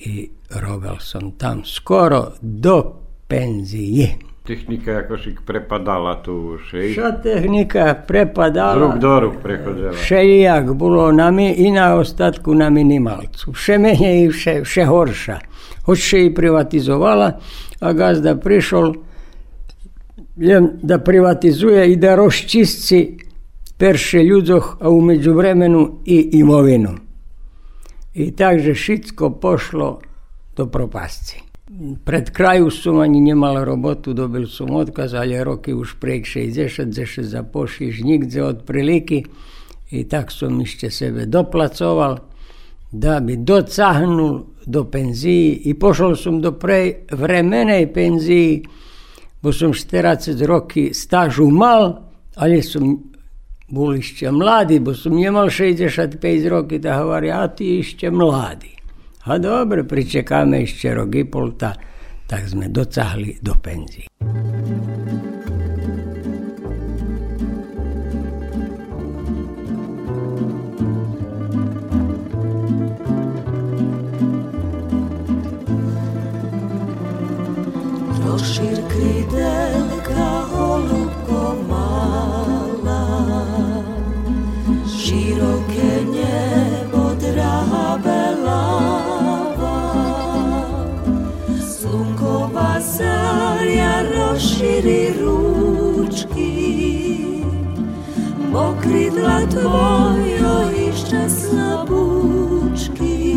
i 0.00 0.30
robil 0.50 0.96
sam 1.00 1.30
tam 1.30 1.64
skoro 1.64 2.32
do 2.40 2.92
penzije. 3.28 4.08
Technika 4.46 4.96
ako 5.04 5.18
si 5.18 5.34
prepadala 5.46 6.22
tu 6.22 6.58
ej. 6.74 6.94
Čo 6.94 7.12
tehnika 7.22 7.94
prepadala, 8.06 8.74
ruk 8.74 8.98
do 8.98 9.20
ruk 9.20 9.34
prechodila. 9.42 9.92
všelijak 9.92 10.72
bolo 10.74 11.12
na 11.12 11.30
mi 11.30 11.52
i 11.52 11.70
na 11.70 11.94
ostatku 11.94 12.54
na 12.54 12.70
minimalcu. 12.70 13.52
Vše 13.52 13.78
menej 13.78 14.24
i 14.24 14.28
vše, 14.28 14.60
vše 14.64 14.84
horša. 14.84 15.38
Hoć 15.84 15.98
še 15.98 16.24
i 16.24 16.34
privatizovala, 16.34 17.30
a 17.80 17.92
gazda 17.92 18.34
prišol 18.36 18.94
da 20.82 20.98
privatizuje 20.98 21.92
i 21.92 21.96
da 21.96 22.14
rozčistci 22.16 23.29
perše 23.80 24.22
ljudoh, 24.22 24.76
a 24.80 24.90
u 24.90 25.00
međuvremenu 25.00 25.98
i 26.04 26.30
imovinu. 26.32 26.90
I 28.14 28.30
takže 28.30 28.74
šitko 28.74 29.30
pošlo 29.30 30.00
do 30.56 30.66
propasti. 30.66 31.42
Pred 32.04 32.30
kraju 32.30 32.70
su 32.70 32.94
oni 32.94 33.20
njemali 33.20 33.64
robotu, 33.64 34.12
dobili 34.12 34.46
su 34.46 34.66
mu 34.66 34.78
otkaz, 34.78 35.14
ali 35.14 35.32
je 35.32 35.44
roki 35.44 35.74
už 35.74 35.94
prek 36.00 36.24
60, 36.24 36.92
za 36.92 37.06
še 37.06 37.22
zapošliš 37.22 38.00
nigdje 38.00 38.44
od 38.44 38.62
priliki. 38.66 39.24
I 39.90 40.04
tak 40.08 40.32
su 40.32 40.50
mi 40.50 40.66
še 40.66 40.90
sebe 40.90 41.26
doplacoval, 41.26 42.18
da 42.92 43.20
bi 43.20 43.36
docahnul 43.36 44.42
do 44.66 44.84
penziji 44.84 45.62
i 45.64 45.74
pošao 45.74 46.16
sam 46.16 46.40
do 46.40 46.52
prej 46.52 47.06
vremene 47.12 47.86
penziji, 47.94 48.62
bo 49.42 49.52
sam 49.52 49.72
40 49.72 50.46
roki 50.46 50.90
stažu 50.94 51.48
mal, 51.50 51.94
ali 52.36 52.62
sam 52.62 53.09
Bulišće 53.70 54.30
mladi, 54.30 54.78
bo 54.78 54.94
som 54.94 55.18
imao 55.18 55.46
65 55.46 56.48
roki 56.48 56.78
da 56.78 56.92
havari, 56.92 57.30
a 57.30 57.48
ti 57.48 57.78
išće 57.78 58.10
mladi. 58.10 58.76
A 59.24 59.38
dobro, 59.38 59.84
pričeka 59.84 60.44
me 60.44 60.64
rok 60.94 61.14
i 61.14 61.24
polta, 61.24 61.74
tak 62.26 62.48
sme 62.48 62.68
docahli 62.68 63.38
do 63.42 63.54
penzije. 63.62 64.06
Rozšír 78.26 78.89
кридла 98.90 99.46
твої 99.46 100.40
і 100.88 100.92
щасна 101.06 101.86
бучки, 101.88 103.36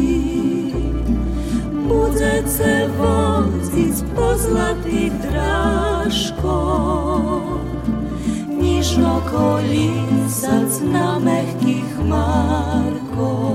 буде 1.87 2.43
це 2.47 2.89
возить 2.99 4.05
по 4.15 4.21
позлатий 4.21 5.11
драшко, 5.21 6.53
ніжно 8.61 9.21
коліса 9.31 10.61
на 10.81 10.89
намегких 10.89 11.83
хмарко. 11.97 13.52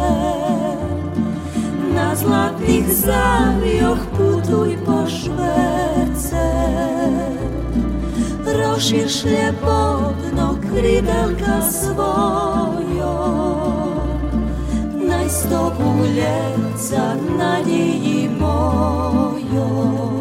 Na 1.93 2.15
zlatih 2.15 2.85
zavioh 2.89 3.97
putuj 4.17 4.77
po 4.85 5.05
šverce. 5.07 6.47
Rošir 8.45 9.09
šljepotno 9.09 10.57
kridelka 10.61 11.61
svojo. 11.61 13.15
Najstopu 15.09 16.05
ljeca 16.15 17.15
nadjeji 17.37 18.29
mojo 18.39 20.12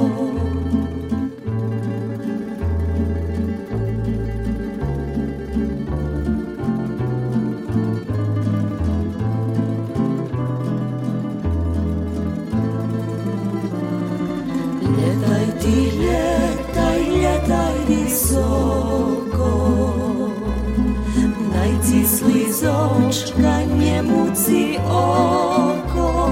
slizočka 22.62 23.58
njemuci 23.78 24.78
oko. 24.90 26.28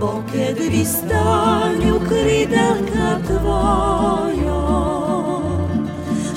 Bo 0.00 0.22
kad 0.32 0.58
vistanju 0.70 2.00
kridelka 2.08 3.18
tvojo 3.26 4.62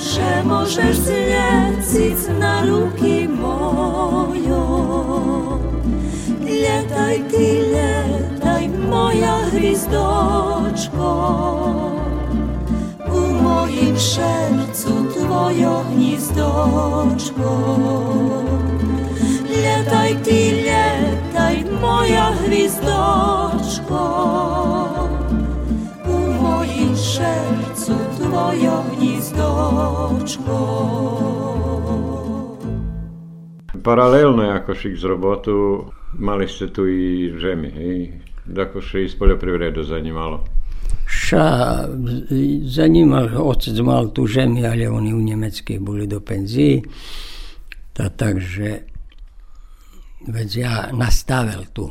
Še 0.00 0.42
možeš 0.44 0.96
zljecic 0.96 2.28
na 2.40 2.62
ruki 2.64 3.28
mojo. 3.28 4.66
Ljetaj 6.46 7.18
ti, 7.30 7.62
ljetaj 7.72 8.68
moja 8.90 9.38
hrizdočko 9.52 11.12
U 13.46 13.48
mojim 13.48 13.96
šercu 13.96 14.90
tvojo 15.14 15.84
gnjezdo 15.94 16.06
hvizdočko. 16.16 17.50
Ljetaj 19.48 20.22
ti, 20.24 20.50
ljetaj 20.50 21.56
moja 21.80 22.32
hvizdočko, 22.44 24.02
u 26.06 26.42
mojim 26.42 26.96
šercu 26.96 27.92
tvojo 28.16 28.82
gnizdočko. 28.96 30.58
Paralelno 33.84 34.42
jakož 34.42 34.86
z 34.96 35.04
robotu 35.04 35.84
mali 36.18 36.48
ste 36.48 36.72
tu 36.72 36.88
i 36.88 37.32
žemi 37.38 37.68
i 37.68 38.12
akož 38.60 38.94
i 38.94 39.08
z 39.08 39.18
poljoprivredu 39.18 39.82
zanimalo. 39.82 40.44
Ša 41.26 41.88
zanimal, 42.70 43.28
otec 43.34 43.78
mal 43.82 44.12
tu 44.14 44.26
žemi, 44.26 44.66
ale 44.66 44.88
oni 44.88 45.14
u 45.14 45.20
Njemecki 45.20 45.78
boli 45.78 46.06
do 46.06 46.20
penziji. 46.20 46.82
Ta 47.92 48.08
takže 48.08 48.78
već 50.26 50.56
ja 50.56 50.90
nastavil 50.92 51.64
tu. 51.72 51.90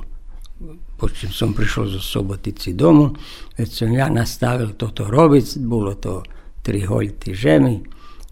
Počem 0.98 1.32
som 1.32 1.54
prišao 1.54 1.86
zo 1.86 2.00
Sobotici 2.00 2.74
domu, 2.74 3.16
već 3.58 3.78
sam 3.78 3.94
ja 3.94 4.10
nastavil 4.10 4.72
toto 4.78 5.12
robic, 5.12 5.58
bilo 5.58 5.94
to 5.94 6.24
tri 6.62 6.82
holjti 6.82 7.34
žemi, 7.34 7.84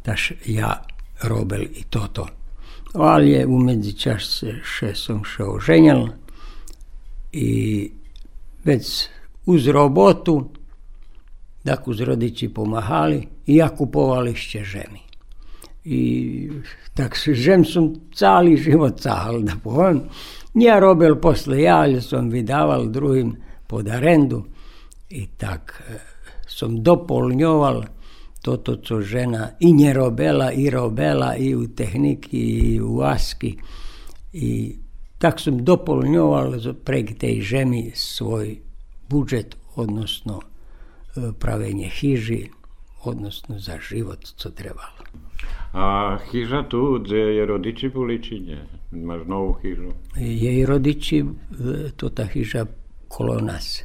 taž 0.01 0.31
ja 0.45 0.85
robil 1.23 1.61
i 1.61 1.83
toto. 1.89 2.27
Ali 2.93 3.31
je 3.31 3.45
u 3.47 3.59
međučas 3.59 4.43
še 4.63 4.95
som 4.95 5.23
še 5.25 5.43
oženjal 5.43 6.07
i 7.31 7.91
već 8.63 9.07
uz 9.45 9.67
robotu, 9.67 10.49
tak 11.63 11.87
uz 11.87 12.01
rodiči 12.01 12.49
pomahali 12.49 13.27
i 13.45 13.55
ja 13.55 13.69
kupovali 13.69 14.35
še 14.35 14.63
žemi. 14.63 15.01
I 15.83 16.01
tak 16.95 17.17
žem 17.17 17.65
som 17.65 17.91
cali 18.15 18.55
život 18.57 18.99
cahal, 18.99 19.41
da 19.43 19.55
povem. 19.63 20.03
Ja 20.55 20.79
robil 20.79 21.17
posle 21.19 21.63
ja, 21.63 21.81
ali 21.83 22.01
som 22.01 22.29
vydaval 22.29 22.87
drugim 22.87 23.35
pod 23.67 23.89
arendu 23.89 24.43
i 25.09 25.27
tak 25.37 25.83
e, 25.89 25.97
som 26.47 26.83
dopolnjoval 26.83 27.83
toto, 28.43 28.75
co 28.75 29.01
žena 29.01 29.49
i 29.59 29.71
nje 29.73 29.93
robela, 29.93 30.51
i 30.51 30.69
robela, 30.69 31.35
i 31.35 31.55
u 31.55 31.67
tehniki, 31.67 32.37
i 32.37 32.81
u 32.81 33.01
aski. 33.01 33.55
I 34.33 34.75
tak 35.17 35.39
sam 35.39 35.63
dopolnjoval 35.63 36.59
prek 36.83 37.17
tej 37.19 37.41
žemi 37.41 37.91
svoj 37.95 38.59
budžet, 39.09 39.55
odnosno 39.75 40.41
pravenje 41.39 41.89
hiži, 41.89 42.49
odnosno 43.03 43.59
za 43.59 43.77
život, 43.89 44.19
co 44.25 44.49
trebalo. 44.49 45.03
A 45.73 46.17
hiža 46.31 46.63
tu, 46.63 46.99
gdje 46.99 47.17
je 47.35 47.45
rodiči 47.45 47.89
boli, 47.89 48.23
či 48.23 48.39
nie? 48.39 48.59
Máš 48.91 49.25
novú 49.25 49.53
hižu? 49.53 49.91
Jej 50.15 50.65
rodiči, 50.65 51.19
e, 51.19 51.25
to 51.97 52.09
ta 52.09 52.25
hiža 52.25 52.65
kolo 53.07 53.39
nas. 53.39 53.81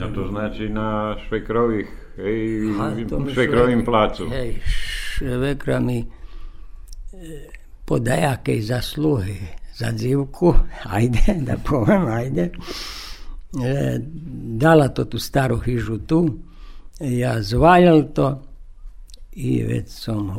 A 0.00 0.08
to 0.14 0.28
znači 0.28 0.68
na 0.68 1.16
švekrových, 1.28 1.88
hej, 2.16 2.72
A 2.80 3.08
to 3.08 3.18
mi 3.20 3.32
švekrovým 3.32 3.78
švek- 3.78 3.84
placu. 3.84 4.28
Hej, 4.28 4.58
švekra 4.66 5.80
mi 5.80 5.98
e, 6.00 6.06
po 7.84 7.98
dajakej 7.98 8.60
zasluhy 8.60 9.38
za 9.76 9.92
dzivku, 9.92 10.54
ajde, 10.98 11.36
da 11.40 11.56
povem, 11.56 12.06
ajde, 12.06 12.50
dala 14.58 14.88
to 14.88 15.04
tu 15.04 15.18
staru 15.18 15.58
hižu 15.58 15.98
tu, 15.98 16.38
ja 17.00 17.42
zvaljal 17.42 18.02
to 18.14 18.42
i 19.32 19.62
već 19.62 19.88
sam 19.88 20.36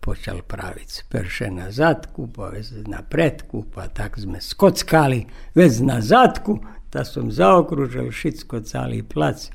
počal 0.00 0.42
praviti. 0.42 1.02
Perše 1.08 1.50
na 1.50 1.70
zadku, 1.70 2.28
pa 2.36 2.48
već 2.48 2.66
na 2.86 3.02
predku, 3.02 3.64
pa 3.74 3.88
tak 3.88 4.18
sme 4.18 4.40
skockali, 4.40 5.26
na 5.80 6.00
zadku, 6.00 6.58
da 6.92 7.04
sam 7.04 7.30
zaokružil 7.30 8.10
šitsko 8.10 8.60
cali 8.60 9.02
plac, 9.02 9.50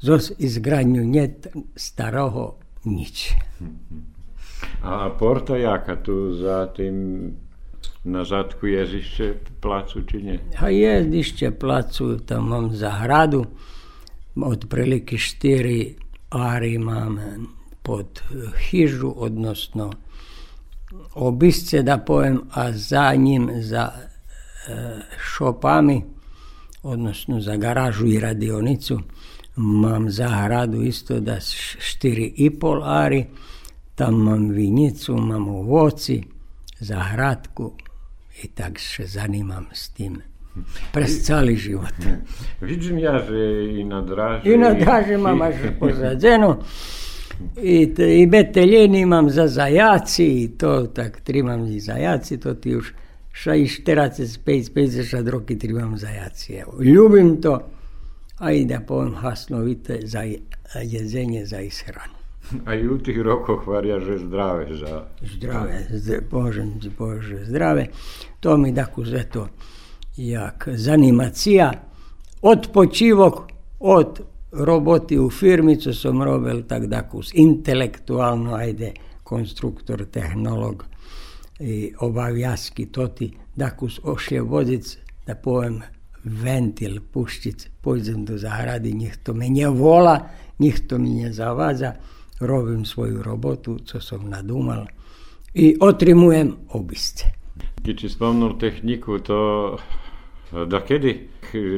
zos 0.00 0.32
izgradnju 0.38 1.04
njet 1.04 1.46
staroho 1.76 2.54
nič. 2.84 3.32
A 4.82 5.10
porta 5.18 5.56
jaka 5.56 5.96
tu 6.02 6.32
za 6.32 6.66
tým 6.76 7.30
na 8.04 8.24
zadku 8.24 8.66
jezište 8.66 9.34
placu, 9.60 10.02
či 10.02 10.22
nie? 10.22 10.38
A 10.58 10.68
jezdišće 10.68 11.50
placu, 11.50 12.18
tam 12.18 12.48
mam 12.48 12.70
zahradu, 12.76 13.44
otprilike 14.36 15.18
štiri 15.18 15.94
ari 16.30 16.74
imam 16.74 17.18
pod 17.82 18.22
hižu, 18.58 19.12
odnosno 19.16 19.92
obisce 21.14 21.82
da 21.82 21.98
pojem, 21.98 22.40
a 22.50 22.72
za 22.72 23.14
njim 23.14 23.50
za 23.60 23.90
e, 23.92 25.00
šopami, 25.20 26.02
odnosno 26.82 27.40
za 27.40 27.56
garažu 27.56 28.06
i 28.06 28.20
radionicu, 28.20 29.00
mam 29.56 30.10
zahradu 30.10 30.82
isto 30.82 31.20
da 31.20 31.40
štiri 31.78 32.34
i 32.36 32.50
pol 32.50 32.84
ari, 32.84 33.26
tam 33.94 34.14
mam 34.14 34.48
vinjicu, 34.48 35.16
mam 35.16 35.48
ovoci, 35.48 36.22
zahradku 36.80 37.72
i 38.42 38.48
tak 38.48 38.78
se 38.80 39.06
zanimam 39.06 39.66
s 39.72 39.88
tim. 39.88 40.22
Pres 40.92 41.22
cali 41.26 41.56
život. 41.56 41.94
Vidím 42.60 42.98
ja, 42.98 43.18
že 43.18 43.64
i 43.80 43.84
na 43.84 44.02
draži... 44.02 44.52
I 44.52 44.56
na 44.56 44.72
draži 44.74 45.16
mam 45.16 45.42
až 45.42 45.54
pozadzeno. 45.80 46.58
I, 47.62 47.94
te, 47.94 48.18
i 48.18 48.26
beteljeni 48.26 49.00
imam 49.00 49.30
za 49.30 49.46
zajaci 49.48 50.24
i 50.42 50.48
to 50.58 50.86
tak 50.86 51.20
trimam 51.20 51.66
i 51.66 51.80
zajaci, 51.80 52.40
to 52.40 52.54
ti 52.54 52.76
už 52.76 52.92
ša 53.32 53.54
i 53.54 53.66
45, 53.66 54.72
50 54.74 55.30
roky 55.30 55.58
trimam 55.58 55.96
zajaci. 55.98 56.52
Evo. 56.54 56.82
Ljubim 56.82 57.40
to, 57.42 57.70
a 58.38 58.52
i 58.52 58.64
da 58.64 58.80
povem 58.80 59.14
hasnovite 59.14 60.00
za 60.04 60.20
je- 60.20 60.38
jezenje 60.82 61.46
za 61.46 61.60
ishranu. 61.60 62.17
A 62.64 62.72
tých 63.04 63.20
rokoch 63.20 63.66
varia, 63.66 64.00
že 64.00 64.18
zdravé 64.18 64.72
za... 64.72 65.04
Zdrave, 65.20 65.84
zd- 65.92 66.24
Bože, 66.96 67.44
zdrave. 67.44 67.92
To 68.40 68.56
mi 68.56 68.74
tako 68.74 69.04
to 69.32 69.48
jak 70.16 70.68
zanimacija. 70.72 71.72
Od 72.42 72.68
počivok, 72.72 73.34
od 73.80 74.20
roboti 74.52 75.18
u 75.18 75.30
firmi, 75.30 75.76
co 75.76 75.94
sam 75.94 76.22
robil, 76.22 76.62
tak 76.62 76.86
dakus 76.86 77.34
intelektualno, 77.34 78.54
ajde, 78.54 78.92
konstruktor, 79.22 80.04
tehnolog 80.04 80.84
i 81.60 81.92
obavjaski 82.00 82.86
toti, 82.86 83.32
dakus 83.56 84.00
ošje 84.04 84.40
vodic, 84.42 84.96
da 85.26 85.34
povem 85.34 85.82
ventil, 86.24 87.00
puščic, 87.12 87.68
pojdem 87.82 88.24
do 88.24 88.38
zahrady, 88.38 88.92
njih 88.92 89.16
to 89.22 89.34
me 89.34 89.48
nje 89.48 89.68
vola, 89.68 90.28
njih 90.58 90.80
to 90.88 90.98
mi 90.98 91.10
nje 91.10 91.32
zavadza, 91.32 91.92
robim 92.40 92.84
svoju 92.84 93.22
robotu, 93.22 93.78
co 93.84 94.00
sam 94.00 94.28
nadumal 94.30 94.86
i 95.54 95.76
otrimujem 95.80 96.56
obisce. 96.72 97.24
Keď 97.84 98.00
si 98.00 98.08
spomnul 98.08 98.58
techniku, 98.58 99.18
to 99.18 99.38
da 100.52 100.80
kedy 100.80 101.28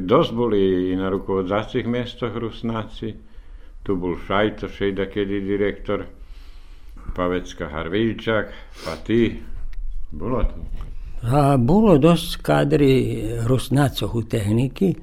dosť 0.03 0.31
boli 0.35 0.91
i 0.93 0.97
na 0.97 1.09
rukovodzacích 1.11 1.87
miestoch 1.87 2.35
Rusnáci. 2.35 3.15
Tu 3.83 3.97
bol 3.97 4.19
Šajtoš, 4.27 4.93
da 4.93 5.07
kedy 5.09 5.41
direktor, 5.41 6.05
Pavecka 7.17 7.69
Harvilčak, 7.73 8.53
pa 8.85 8.95
ty. 9.07 9.41
Bolo 10.13 10.45
to. 10.45 10.57
A 11.33 11.57
bilo 11.57 11.99
dosta 11.99 12.43
kadri 12.43 13.25
rusnacov 13.49 14.17
u 14.17 14.23
tehniki, 14.23 14.95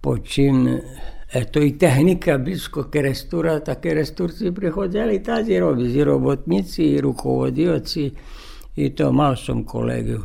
po 0.00 0.18
čim 0.18 0.78
eto 1.34 1.60
i 1.60 1.78
tehnika 1.78 2.38
blisko 2.38 2.84
kerestura, 2.90 3.58
ta 3.60 3.74
keresturci 3.74 4.52
prihodili 4.54 5.22
tazi 5.22 5.58
robi, 5.58 5.92
i 5.92 6.04
robotnici, 6.04 6.84
i 6.84 7.00
rukovodioci, 7.00 8.12
i 8.76 8.90
to 8.94 9.12
mal 9.12 9.36
sam 9.36 9.64
kolegu 9.64 10.18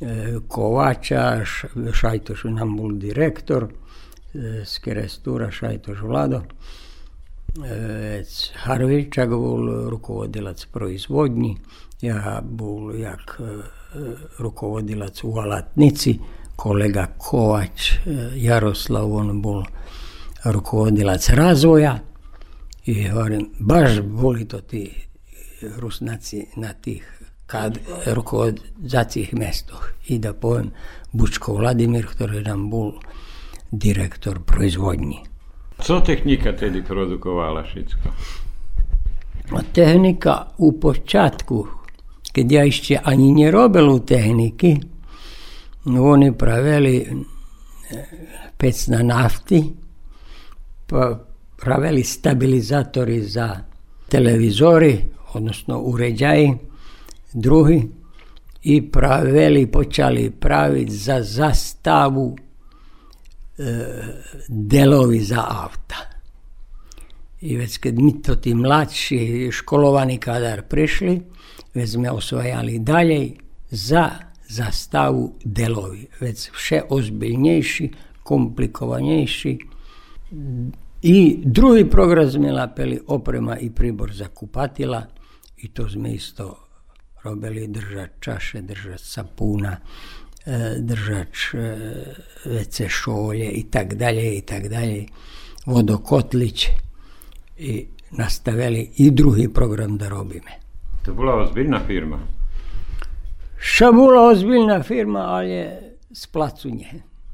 e, 0.00 0.38
Kovača, 0.48 1.44
Šajtoš 1.92 2.44
nam 2.44 2.76
bol 2.76 2.96
direktor, 2.96 3.68
e, 3.68 4.64
z 4.64 4.78
kerestura 4.78 5.50
Šajtoš 5.50 6.00
Vlado, 6.00 6.40
e, 7.64 8.24
Harvilčak 8.64 9.36
bol 9.36 9.68
rukovodilac 9.92 10.64
proizvodnji, 10.72 11.56
ja 12.00 12.40
bol 12.40 12.96
jak 12.96 13.36
e, 13.40 13.60
rukovodilac 14.38 15.24
u 15.24 15.36
alatnici, 15.44 16.16
kolega 16.56 17.06
Kovač, 17.18 17.92
e, 17.92 18.18
Jaroslav, 18.48 19.12
on 19.12 19.42
bol 19.44 19.64
rukovodilac 20.44 21.28
razvoja 21.28 21.98
i 22.84 23.08
govorim, 23.08 23.50
baš 23.58 24.00
boli 24.00 24.44
to 24.48 24.60
ti 24.60 24.90
rusnaci 25.78 26.46
na 26.56 26.72
tih 26.72 27.22
kad 27.46 27.78
rukovodzacích 28.06 29.32
mestoch. 29.32 29.88
I 30.08 30.18
da 30.18 30.32
povem 30.32 30.70
Bučko 31.12 31.54
Vladimir, 31.54 32.06
ktorý 32.08 32.40
nam 32.42 32.70
bol 32.70 32.96
direktor 33.70 34.40
proizvodnji. 34.40 35.20
Co 35.82 36.00
technika 36.00 36.52
tedy 36.56 36.82
produkovala 36.82 37.62
všetko? 37.62 38.06
Tehnika 39.72 40.56
u 40.58 40.72
počátku, 40.80 41.68
keď 42.32 42.46
ja 42.52 42.62
ešte 42.64 42.94
ani 43.04 43.32
nerobil 43.36 43.84
u 43.92 44.00
tehniky, 44.00 44.80
no 45.92 46.16
oni 46.16 46.32
pravili 46.32 47.04
pec 48.56 48.76
na 48.88 49.04
nafti, 49.04 49.60
pravili 51.56 52.02
stabilizátory 52.04 53.20
za 53.20 53.56
televizory, 54.10 54.96
odnosno 55.34 55.78
uređaji, 55.78 56.54
drugi, 57.32 57.88
i 58.62 58.90
pravili, 58.90 59.66
počali 59.66 60.30
praviti 60.30 60.92
za 60.92 61.22
zastavu 61.22 62.36
e, 63.58 63.84
delovi 64.48 65.20
za 65.20 65.44
auta. 65.48 65.96
I 67.40 67.56
već 67.56 67.76
kad 67.76 67.98
mi 67.98 68.22
to 68.22 68.34
ti 68.34 68.54
mladši 68.54 69.48
školovani 69.52 70.18
kadar 70.18 70.62
prišli, 70.62 71.22
već 71.74 71.90
sme 71.90 72.10
osvajali 72.10 72.78
dalje 72.78 73.30
za 73.70 74.10
zastavu 74.48 75.34
delovi. 75.44 76.06
Već 76.20 76.50
vše 76.50 76.82
ozbiljnejši, 76.88 77.90
komplikovanejši. 78.22 79.58
I 81.02 81.38
drugi 81.44 81.90
program 81.90 82.30
sme 82.30 82.52
lapeli 82.52 83.00
oprema 83.06 83.58
i 83.58 83.70
pribor 83.70 84.12
za 84.12 84.28
kupatila 84.28 85.06
i 85.56 85.68
to 85.68 85.88
sme 85.88 86.12
isto 86.12 86.56
robili 87.24 87.66
držač 87.66 88.10
čaše, 88.20 88.62
držač 88.62 89.00
sapuna, 89.00 89.76
e, 90.46 90.76
držač 90.78 91.54
WC 92.44 92.88
šolje 92.88 93.50
i 93.50 93.62
tak 93.70 93.94
dalje 93.94 94.36
i 94.36 94.40
tak 94.40 94.68
dalje, 94.68 95.06
vodokotlić 95.66 96.68
i 97.58 97.86
nastavili 98.10 98.90
i 98.96 99.10
drugi 99.10 99.48
program 99.48 99.98
da 99.98 100.08
robime. 100.08 100.50
To 101.04 101.14
bola 101.14 101.42
ozbiljna 101.42 101.80
firma? 101.86 102.18
Što 103.58 103.92
bola 103.92 104.28
ozbiljna 104.28 104.82
firma, 104.82 105.20
ali 105.20 105.50
je 105.50 105.96
z 106.10 106.26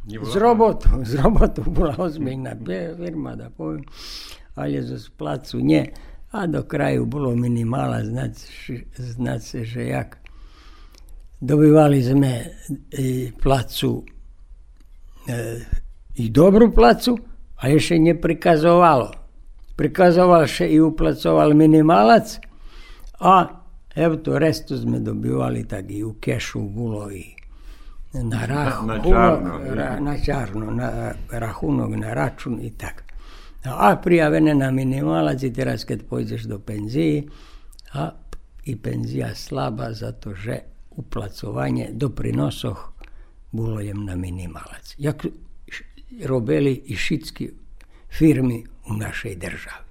nje. 0.08 0.18
Z 0.32 0.36
robotu, 0.36 0.88
z 1.04 1.14
robotu 1.22 1.62
bola 1.66 1.94
ozbiljna 1.98 2.56
firma, 2.96 3.36
da 3.36 3.50
poviem, 3.50 3.84
ali 4.54 4.74
je 4.74 4.82
z 4.82 5.10
placu 5.10 5.60
nje. 5.60 5.86
A 6.30 6.46
do 6.46 6.62
kraju 6.62 7.06
bilo 7.06 7.36
minimala, 7.36 8.00
znat 8.96 9.42
se 9.42 9.64
že 9.64 9.86
jak. 9.86 10.18
Dobivali 11.40 12.02
sme 12.02 12.44
i 12.98 13.32
placu 13.42 14.04
e, 15.28 15.60
i 16.14 16.30
dobru 16.30 16.72
placu, 16.74 17.18
a 17.56 17.70
ešte 17.70 17.98
neprikazovalo. 17.98 19.10
Prikazoval 19.76 20.46
še 20.50 20.66
i 20.74 20.80
uplacoval 20.82 21.54
minimalac, 21.54 22.38
a 23.20 23.46
evo 23.94 24.16
to 24.16 24.38
restu 24.38 24.76
sme 24.76 24.98
dobivali 24.98 25.64
tak 25.64 25.90
i 25.90 26.02
u 26.04 26.14
kešu 26.20 26.60
bilo 26.60 27.10
i 27.10 27.37
na 28.12 28.46
rahunog, 28.46 29.06
na, 29.76 30.00
na 30.00 30.18
čarno, 30.24 30.70
na 30.70 31.12
rahunog, 31.30 31.96
na 31.96 32.14
račun 32.14 32.58
i 32.62 32.70
tako. 32.70 33.02
A 33.64 33.96
prijavene 33.96 34.54
na 34.54 34.70
minimalac 34.70 35.42
i 35.42 35.52
teraz 35.52 35.84
kad 35.84 36.02
pojdeš 36.02 36.42
do 36.42 36.58
penziji, 36.58 37.28
a 37.92 38.10
i 38.64 38.76
penzija 38.76 39.34
slaba 39.34 39.92
zato 39.92 40.34
že 40.34 40.58
uplacovanje 40.90 41.88
doprinosoh 41.92 42.92
bilo 43.52 43.80
jem 43.80 44.04
na 44.04 44.16
minimalac. 44.16 44.94
Jak 44.98 45.26
robili 46.24 46.82
i 46.86 46.96
šitski 46.96 47.50
firmi 48.10 48.64
u 48.86 48.94
našej 48.94 49.36
državi. 49.36 49.88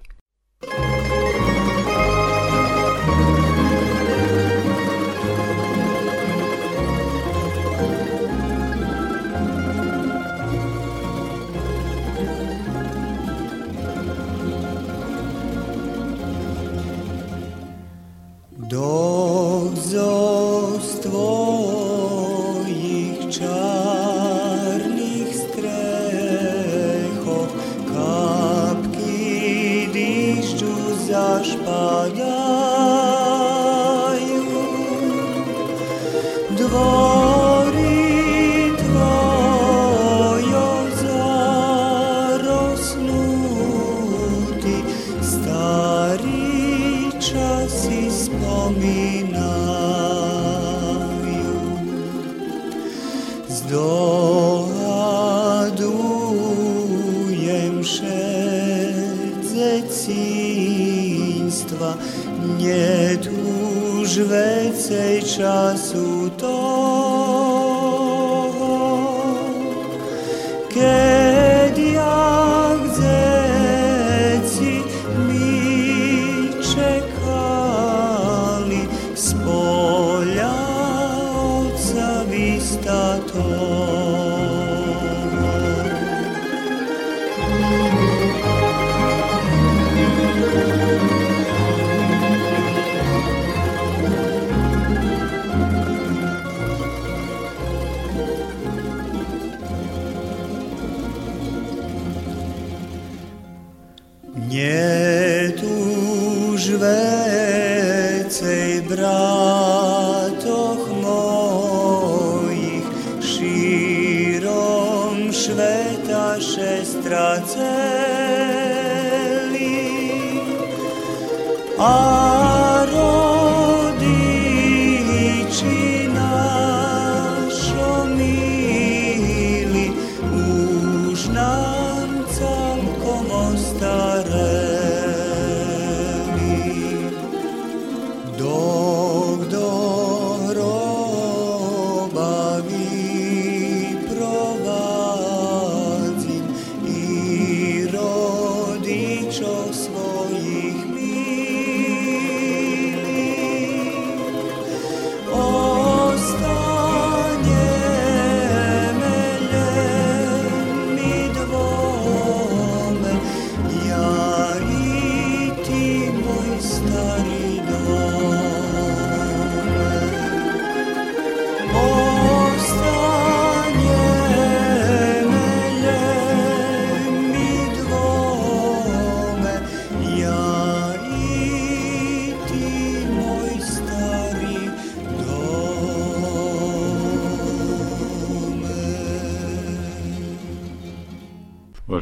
Oh. 121.80 122.17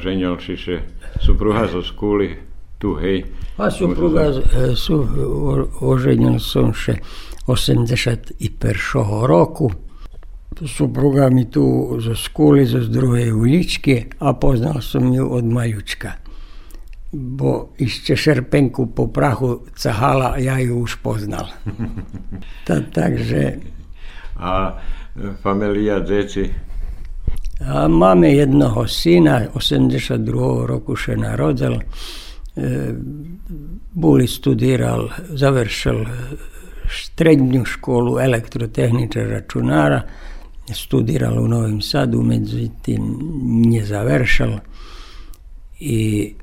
Oženil 0.06 0.38
si 0.38 0.58
se 0.58 0.78
supruha 1.18 1.66
zo 1.66 1.82
skúly 1.82 2.38
tu, 2.78 2.94
hej. 3.02 3.26
A 3.58 3.72
supruga, 3.74 4.30
e, 4.30 4.76
su, 4.78 5.02
oženil 5.82 6.38
som 6.38 6.70
še 6.70 7.02
81. 7.50 8.38
roku. 9.26 9.74
Supruga 10.62 11.34
mi 11.34 11.50
tu 11.50 11.98
zo 11.98 12.14
skuli, 12.14 12.70
zo 12.70 12.86
druhej 12.86 13.34
uličky 13.34 14.06
a 14.22 14.38
poznal 14.38 14.86
som 14.86 15.10
ju 15.10 15.26
od 15.26 15.42
majučka. 15.42 16.22
Bo 17.10 17.74
ešte 17.82 18.14
šerpenku 18.14 18.94
po 18.94 19.10
prachu 19.10 19.66
cahala, 19.74 20.38
ja 20.38 20.62
ju 20.62 20.86
už 20.86 21.02
poznal. 21.02 21.50
Ta, 22.70 22.78
takže 22.94 23.58
A 24.38 24.78
e, 25.18 25.34
familia, 25.42 25.98
deti, 26.00 26.52
A 27.60 27.88
máme 27.88 28.34
jednoho 28.36 28.88
syna, 28.88 29.48
82. 29.56 30.66
roku 30.68 30.96
še 30.96 31.16
narodil. 31.16 31.80
E, 31.80 32.94
Buli 33.96 34.28
studiral, 34.28 35.08
završil 35.30 36.04
strednju 36.92 37.66
školu 37.66 38.20
elektrotehničar 38.20 39.28
računara, 39.28 40.02
studiral 40.74 41.40
u 41.40 41.48
Novim 41.48 41.82
Sadu, 41.82 42.22
međutim 42.22 43.18
nije 43.42 43.86
završil 43.86 44.52
i 45.80 46.34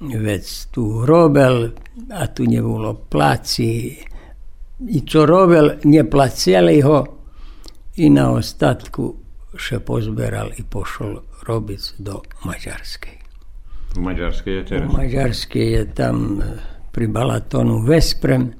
već 0.00 0.64
tu 0.64 1.06
robel, 1.06 1.68
a 2.10 2.26
tu 2.26 2.44
nje 2.44 2.62
bilo 2.62 2.94
placi 2.94 3.96
i 4.88 5.00
co 5.08 5.26
robel 5.26 5.70
nje 5.84 6.10
placijeli 6.10 6.80
ho 6.80 7.06
i 7.96 8.10
na 8.10 8.32
ostatku 8.32 9.14
še 9.58 9.80
pozberal 9.80 10.50
i 10.56 10.62
pošol 10.62 11.20
robic 11.46 11.94
do 11.98 12.22
Mađarske. 12.44 13.16
v 13.96 14.00
Maďarskej 14.00 14.54
je 14.56 14.64
teraz. 14.64 14.90
U 14.90 14.96
Mađarske 14.96 15.60
je 15.60 15.94
tam 15.94 16.40
e, 16.40 16.44
pri 16.92 17.06
Balatonu 17.06 17.78
Vesprem, 17.78 18.52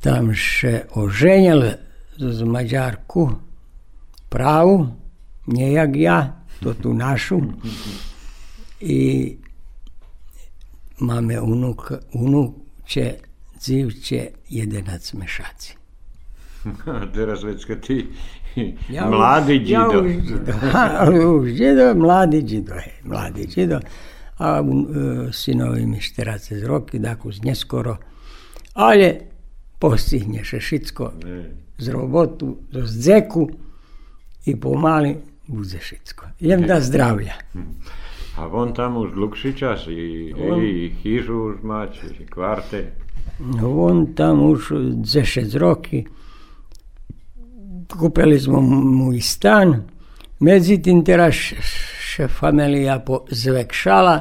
tam 0.00 0.32
še 0.34 0.84
oženjel 0.94 1.64
z 2.16 2.44
Mađarku 2.44 3.30
pravu, 4.28 4.86
nie 5.46 5.72
jak 5.72 5.96
ja, 5.96 6.44
to 6.60 6.74
tu 6.74 6.94
našu. 6.94 7.40
I 8.80 9.36
máme 11.00 11.40
unuk, 11.40 11.92
unuče, 12.12 13.14
dzivče, 13.60 14.30
11 14.50 15.14
mešaci. 15.14 15.76
A 16.86 17.06
teraz 17.14 17.42
već 17.42 17.64
kad 17.64 17.80
ti 17.80 18.06
Ja 18.88 19.06
džido. 19.58 20.00
už 20.02 20.12
džido. 20.26 20.52
Ha, 20.72 21.06
už 21.28 21.48
džido, 21.50 21.94
mladi 21.94 22.42
džido 22.42 22.74
je, 22.74 22.92
mladi 23.04 23.46
džido. 23.46 23.80
A 24.38 24.58
e, 24.58 25.32
sinovi 25.32 25.86
mi 25.86 25.96
40 25.96 26.66
roky, 26.66 26.98
dakle 26.98 27.30
neskoro. 27.42 27.96
Ale 28.74 29.14
postigne 29.78 30.44
še 30.44 30.60
šitsko 30.60 31.12
Ne. 31.24 31.44
z 31.78 31.88
robotu, 31.88 32.56
zo 32.72 32.86
zdzeku 32.86 33.50
i 34.46 34.56
pomali 34.56 35.16
bude 35.46 35.78
šitsko. 35.80 36.26
Jem 36.40 36.62
da 36.62 36.80
zdravlja. 36.80 37.34
A 38.38 38.46
on 38.48 38.72
tam 38.72 38.96
už 38.96 39.12
čas 39.52 39.86
i, 39.88 40.32
On- 40.50 40.62
i 40.64 40.90
chyžu 41.02 41.44
už 41.44 41.62
má, 41.62 41.86
či 41.86 42.26
kvarte. 42.26 42.92
On 43.62 44.06
tam 44.14 44.42
už 44.42 44.72
10 45.04 45.54
roky. 45.54 46.06
Kupili 47.98 48.40
smo 48.40 48.60
mu 48.60 49.20
stan. 49.20 49.82
Međutim, 50.38 51.04
teraz 51.04 51.34
še 52.00 52.28
familija 52.28 53.00
zvekšala. 53.30 54.16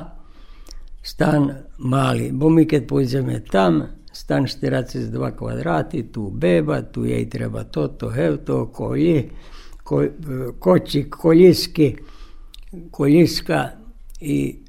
Stan 1.04 1.52
mali. 1.78 2.32
Bo 2.32 2.50
mi 2.50 2.68
kad 2.68 2.88
pođeme 2.88 3.40
tam, 3.52 3.84
stan 4.14 4.44
42 4.44 5.36
kvadrati, 5.36 6.04
tu 6.12 6.30
beba, 6.30 6.82
tu 6.82 7.06
jej 7.06 7.30
treba 7.30 7.64
to, 7.64 7.88
to, 7.88 8.10
hev, 8.10 8.38
to, 8.46 8.66
kolji, 8.68 9.30
ko, 9.84 10.04
koči, 10.60 11.10
koljiski, 11.10 11.96
koljiska 12.92 13.70
i 14.22 14.60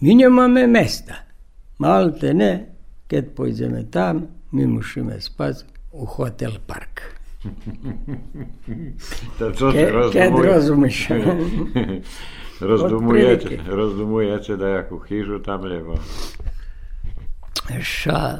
mi 0.00 0.14
nemame 0.14 0.66
mesta. 0.66 1.14
Malte 1.78 2.34
ne, 2.34 2.74
kad 3.06 3.24
pođeme 3.36 3.90
tam, 3.90 4.26
mi 4.52 4.66
musíme 4.66 5.20
spať 5.20 5.56
u 5.92 6.04
Hotel 6.04 6.52
Park. 6.66 7.19
Та 9.38 9.54
що 9.54 9.70
ж 9.70 9.90
розумуєш? 9.90 11.10
Роздумуєте, 12.60 13.60
da 14.46 14.56
деяку 14.56 14.98
хижу 14.98 15.38
tam 15.38 15.68
ліво. 15.68 15.98
Що 17.80 18.38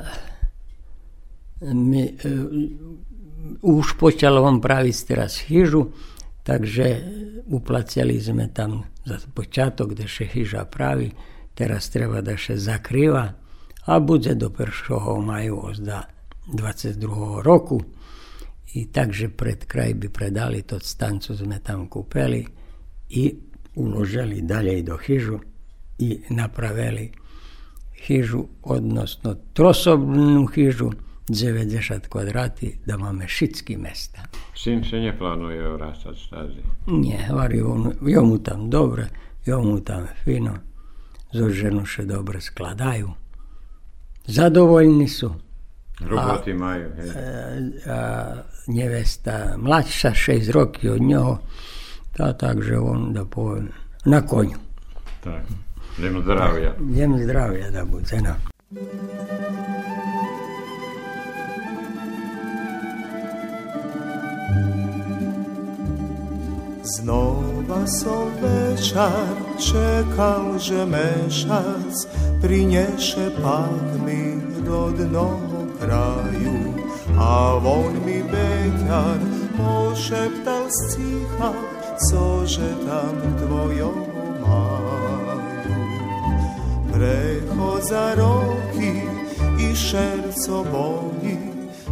my 1.60 2.02
e, 2.02 2.30
už 3.60 4.00
poťalovom 4.00 4.60
praviť 4.64 4.96
teraz 5.04 5.36
chyžu, 5.36 5.92
takže 6.44 7.04
uplaciali 7.48 8.16
sme 8.20 8.48
tam 8.48 8.88
za 9.04 9.20
počiatok, 9.36 9.92
kde 9.92 10.08
še 10.08 10.24
chyža 10.32 10.64
pravi, 10.64 11.12
teraz 11.52 11.88
treba 11.92 12.24
da 12.24 12.36
še 12.36 12.56
zakriva, 12.56 13.36
a 13.84 13.92
bude 14.00 14.34
do 14.36 14.48
1. 14.48 15.20
maju 15.24 15.56
ozda 15.72 16.08
22. 16.52 17.44
roku. 17.44 17.84
I 18.74 18.86
takže 18.92 19.28
pred 19.28 19.66
kraj 19.66 19.94
bi 19.94 20.08
predali 20.08 20.62
to 20.62 20.78
stan, 20.80 21.18
co 21.20 21.34
sme 21.34 21.58
tam 21.58 21.88
kupili 21.88 22.46
i 23.10 23.34
uložili 23.74 24.42
dalje 24.42 24.82
do 24.82 24.96
chyžu 24.96 25.40
i 25.98 26.20
napravili 26.30 27.10
chyžu, 28.06 28.46
odnosno 28.62 29.34
trosobnú 29.52 30.46
chyžu, 30.46 30.90
90 31.30 32.08
kvadrati, 32.08 32.78
da 32.86 32.98
máme 32.98 33.26
všetky 33.26 33.78
mesta. 33.78 34.26
Syn 34.54 34.82
se 34.84 34.98
neplánuje 34.98 35.62
vrátať 35.62 36.16
stázy. 36.18 36.60
Nie, 36.90 37.30
hovorí 37.30 37.62
on, 37.62 37.94
jo 38.02 38.22
mu 38.26 38.38
tam 38.42 38.66
dobre, 38.66 39.06
jo 39.46 39.62
mu 39.62 39.78
tam 39.80 40.10
fino, 40.26 40.58
zo 41.30 41.46
ženu 41.46 41.86
še 41.86 42.02
dobre 42.02 42.42
skladajú. 42.42 43.14
Zadovoljni 44.26 45.08
su. 45.08 45.30
Roboty 46.00 46.54
majú, 46.54 46.88
hej. 46.96 47.08
A 47.86 47.98
nevesta 48.68 49.56
mladša, 49.60 50.14
6 50.14 50.50
roky 50.50 50.88
od 50.88 51.00
njoho, 51.00 51.38
ta 52.16 52.32
takže 52.32 52.78
on 52.78 53.12
da 53.12 53.24
poviem, 53.24 53.68
na 54.04 54.20
konju. 54.24 54.56
Tak. 55.20 55.44
Jem 55.98 56.22
zdravia. 56.22 56.72
Jem 56.90 57.18
zdravia 57.22 57.70
da 57.70 57.84
bude, 57.84 58.16
no. 58.22 58.34
Znova 66.96 67.86
som 67.86 68.32
večer 68.40 69.36
čekal, 69.60 70.58
že 70.58 70.86
mešac 70.86 71.94
prinješe 72.42 73.30
pak 73.42 74.00
mi 74.06 74.40
rodnog 74.66 75.59
kraju. 75.80 76.74
A 77.18 77.56
on 77.56 77.92
mi 78.06 78.22
beťar 78.22 79.20
pošeptal 79.56 80.68
z 80.68 80.78
ticha, 80.96 81.52
cože 82.08 82.70
tam 82.86 83.16
tvojom 83.40 83.98
maju. 84.40 85.80
Prechodza 86.92 88.14
roki 88.14 89.04
i 89.60 89.74
šerco 89.76 90.64
boji 90.72 91.38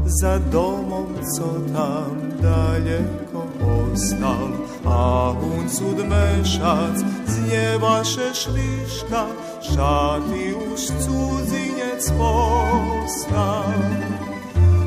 za 0.04 0.38
domom, 0.38 1.06
co 1.36 1.48
tam 1.72 2.16
daleko 2.42 3.44
ostal. 3.92 4.48
A 4.86 5.34
huncud 5.40 6.06
mešac 6.08 6.96
z 7.26 7.34
njevaše 7.50 8.34
šliška, 8.34 9.26
šati 9.74 10.54
už 10.54 10.80
cudzinec 11.04 12.04
postal. 12.18 13.72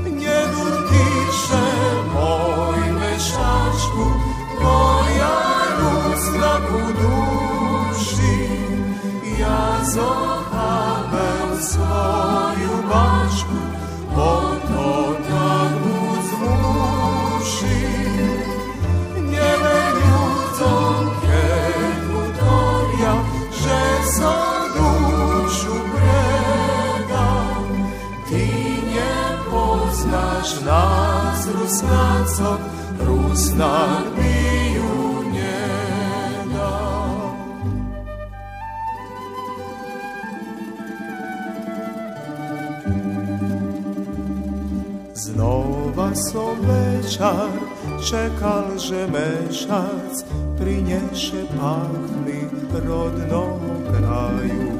Njedur 0.05 0.73
tiše 0.89 1.65
moj 2.13 2.70
nácok, 31.91 32.59
rúz 33.03 33.51
nám 33.59 34.07
by 34.15 34.35
ju 34.71 34.95
nedal. 35.35 37.19
Znova 45.11 46.15
som 46.15 46.55
večer 46.63 47.51
čekal, 48.01 48.79
že 48.79 49.05
mešac 49.11 50.23
prinieše 50.57 51.45
pachny 51.53 52.47
rodného 52.73 53.59
kraju. 53.91 54.71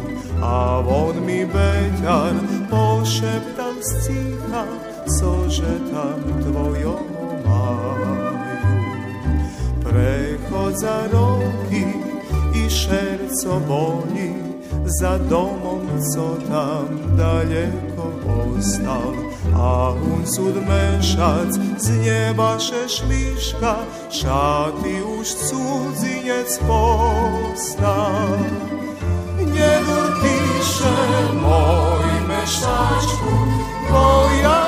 A 0.42 0.82
on 0.82 1.22
mi 1.22 1.46
beťar 1.46 2.34
pošeptal 2.66 3.78
z 3.78 3.90
cicha, 4.10 4.66
co 5.08 5.50
že 5.50 5.72
tam 5.92 6.20
tvojom 6.44 7.06
majú. 7.46 8.22
Prechodza 9.84 11.08
roky 11.12 11.86
i 12.56 12.70
šerco 12.70 13.60
boli 13.68 14.52
za 14.86 15.18
domom, 15.18 15.82
co 16.14 16.38
tam 16.48 16.88
daleko 17.18 18.12
ostal. 18.56 19.14
A 19.56 19.92
un 19.92 20.26
cud 20.26 20.56
mešac 20.68 21.52
z 21.78 21.88
njeba 22.02 22.60
šešliška, 22.60 23.76
šati 24.12 24.96
už 25.20 25.28
cudzinjec 25.28 26.60
postal. 26.68 28.40
Njedur 29.38 30.08
piše 30.22 30.98
moj 31.42 32.12
mešačku, 32.28 33.34
tvoja 33.88 34.61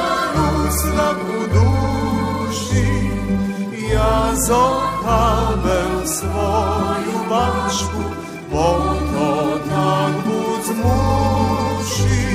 sam 0.63 0.71
slab 0.71 1.17
duši, 1.53 3.09
ja 3.93 4.35
zohabem 4.47 6.07
svoju 6.07 7.19
mačku, 7.29 8.03
Boto 8.51 9.59
tak 9.69 10.13
bud 10.25 10.63
zmuši, 10.65 12.27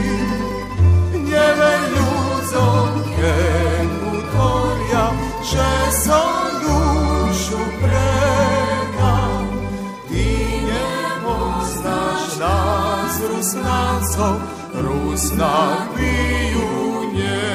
njeve 1.13 1.79
ljuzom 1.91 3.05
kenu 3.17 4.23
torja, 4.33 5.07
že 5.53 5.93
sam 5.93 6.61
dušu 6.63 7.59
predam, 7.81 9.49
ti 10.09 10.61
ne 10.67 10.87
poznaš 11.25 12.39
nas, 12.41 13.21
Rusnancov, 13.31 14.35
Rusnak 14.75 15.89
biju 15.97 17.13
nje. 17.15 17.48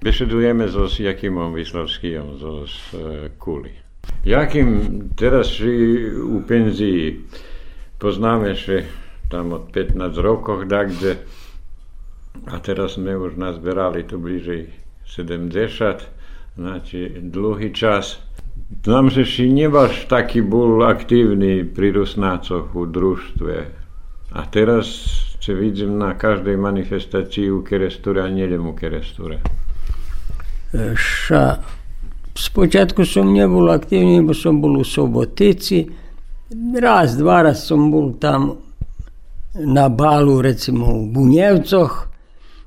Besedujeme 0.00 0.64
so 0.68 0.88
Jakimom 0.88 1.52
Vyslovským 1.52 2.40
zo 2.40 2.64
z 2.64 2.76
Kuli. 3.36 3.72
Jakým 4.24 4.68
teraz 5.12 5.60
si 5.60 6.08
u 6.16 6.40
penzii 6.40 7.20
poznáme 8.00 8.56
že 8.56 8.88
tam 9.28 9.52
od 9.52 9.68
15 9.68 10.00
rokov 10.24 10.64
kde 10.64 11.20
a 12.48 12.56
teraz 12.64 12.96
sme 12.96 13.12
už 13.12 13.36
nazberali 13.36 14.08
tu 14.08 14.16
bližej 14.16 14.72
70, 15.04 16.56
znači 16.56 17.00
dlhý 17.20 17.68
čas. 17.76 18.24
Znam, 18.84 19.10
že 19.10 19.26
si 19.26 19.52
nebaš 19.52 20.06
taký 20.06 20.40
bol 20.40 20.80
aktívny 20.86 21.66
pri 21.66 21.92
Rusnácoch 21.92 22.72
u 22.72 22.86
družstve. 22.86 23.56
A 24.32 24.40
teraz 24.46 24.86
se 25.40 25.54
vidím 25.54 25.98
na 25.98 26.14
každej 26.14 26.56
manifestácii 26.56 27.50
u 27.50 27.62
Keresture 27.62 28.22
a 28.22 28.28
nedem 28.30 28.66
u 28.66 28.72
Keresture. 28.72 29.42
Ša 30.74 31.58
Spočatku 32.34 33.04
som 33.04 33.34
nebol 33.34 33.68
aktívny, 33.74 34.22
bo 34.22 34.30
som 34.30 34.62
bol 34.62 34.80
u 34.80 34.84
Sobotici. 34.86 35.82
Raz, 36.78 37.18
dva 37.18 37.42
raz 37.42 37.66
som 37.66 37.90
bol 37.90 38.14
tam 38.22 38.54
na 39.54 39.90
balu, 39.90 40.38
recimo 40.42 40.94
u 40.94 41.10
Bunjevcoch, 41.10 42.06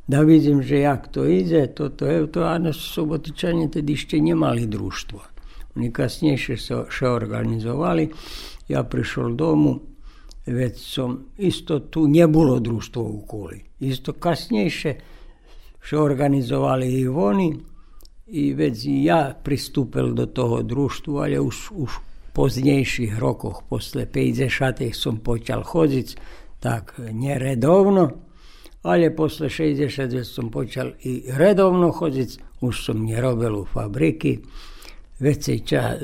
da 0.07 0.19
vidim 0.21 0.61
že 0.61 0.83
jak 0.83 1.07
to 1.07 1.25
ide, 1.25 1.67
toto 1.67 2.05
je 2.05 2.27
to, 2.27 2.43
a 2.43 2.59
na 2.59 2.73
Sobotičani 2.73 3.71
tedy 3.71 3.93
ešte 3.93 4.19
nemali 4.19 4.67
društvo. 4.67 5.19
Oni 5.75 5.89
kasnejšie 5.89 6.57
sa 6.59 6.83
še 6.85 7.07
organizovali. 7.07 8.11
Ja 8.67 8.83
prišol 8.83 9.33
domu, 9.35 9.79
već 10.45 10.75
som 10.77 11.33
isto 11.37 11.79
tu 11.79 12.07
nebolo 12.07 12.59
društvo 12.59 13.01
u. 13.01 13.63
Isto 13.79 14.13
kasnejšie 14.13 14.91
še 15.81 15.97
organizovali 15.97 16.99
i 16.99 17.07
oni, 17.07 17.72
i 18.27 18.53
već 18.53 18.85
ja 18.85 19.35
pristúpil 19.43 20.13
do 20.13 20.25
toho 20.25 20.61
društvu, 20.63 21.19
ale 21.19 21.39
už, 21.39 21.71
už 21.71 21.91
poznejších 22.33 23.19
rokoch, 23.19 23.63
posle 23.69 24.05
50 24.05 24.93
som 24.95 25.19
počal 25.19 25.63
chodiť, 25.63 26.07
tak 26.59 26.95
neredovno, 27.11 28.11
ale 28.83 29.11
posle 29.11 29.49
60 29.49 30.23
som 30.23 30.49
počal 30.49 30.95
i 31.03 31.27
redovno 31.27 31.91
chodiť, 31.91 32.61
už 32.63 32.73
som 32.85 33.03
nerobil 33.05 33.59
u 33.59 33.65
fabriky, 33.67 34.39
veci 35.19 35.59
ča, 35.59 35.99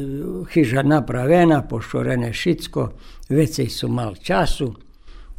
chyža 0.51 0.83
napravena, 0.83 1.63
pošorené 1.63 2.35
všetko, 2.35 2.81
veci 3.31 3.71
som 3.71 3.95
mal 3.95 4.19
času, 4.19 4.75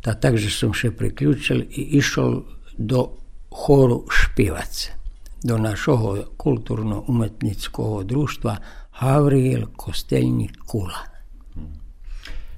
ta, 0.00 0.16
takže 0.16 0.48
som 0.48 0.72
še 0.72 0.96
priključil 0.96 1.60
i 1.76 2.00
išol 2.00 2.40
do 2.80 3.04
choru 3.52 4.08
špivac 4.08 4.99
do 5.44 5.59
našoho 5.59 6.16
kulturno-umetničkog 6.37 8.05
društva 8.05 8.57
Havrijel 8.90 9.66
Kostelnik 9.76 10.53
Kula. 10.66 11.11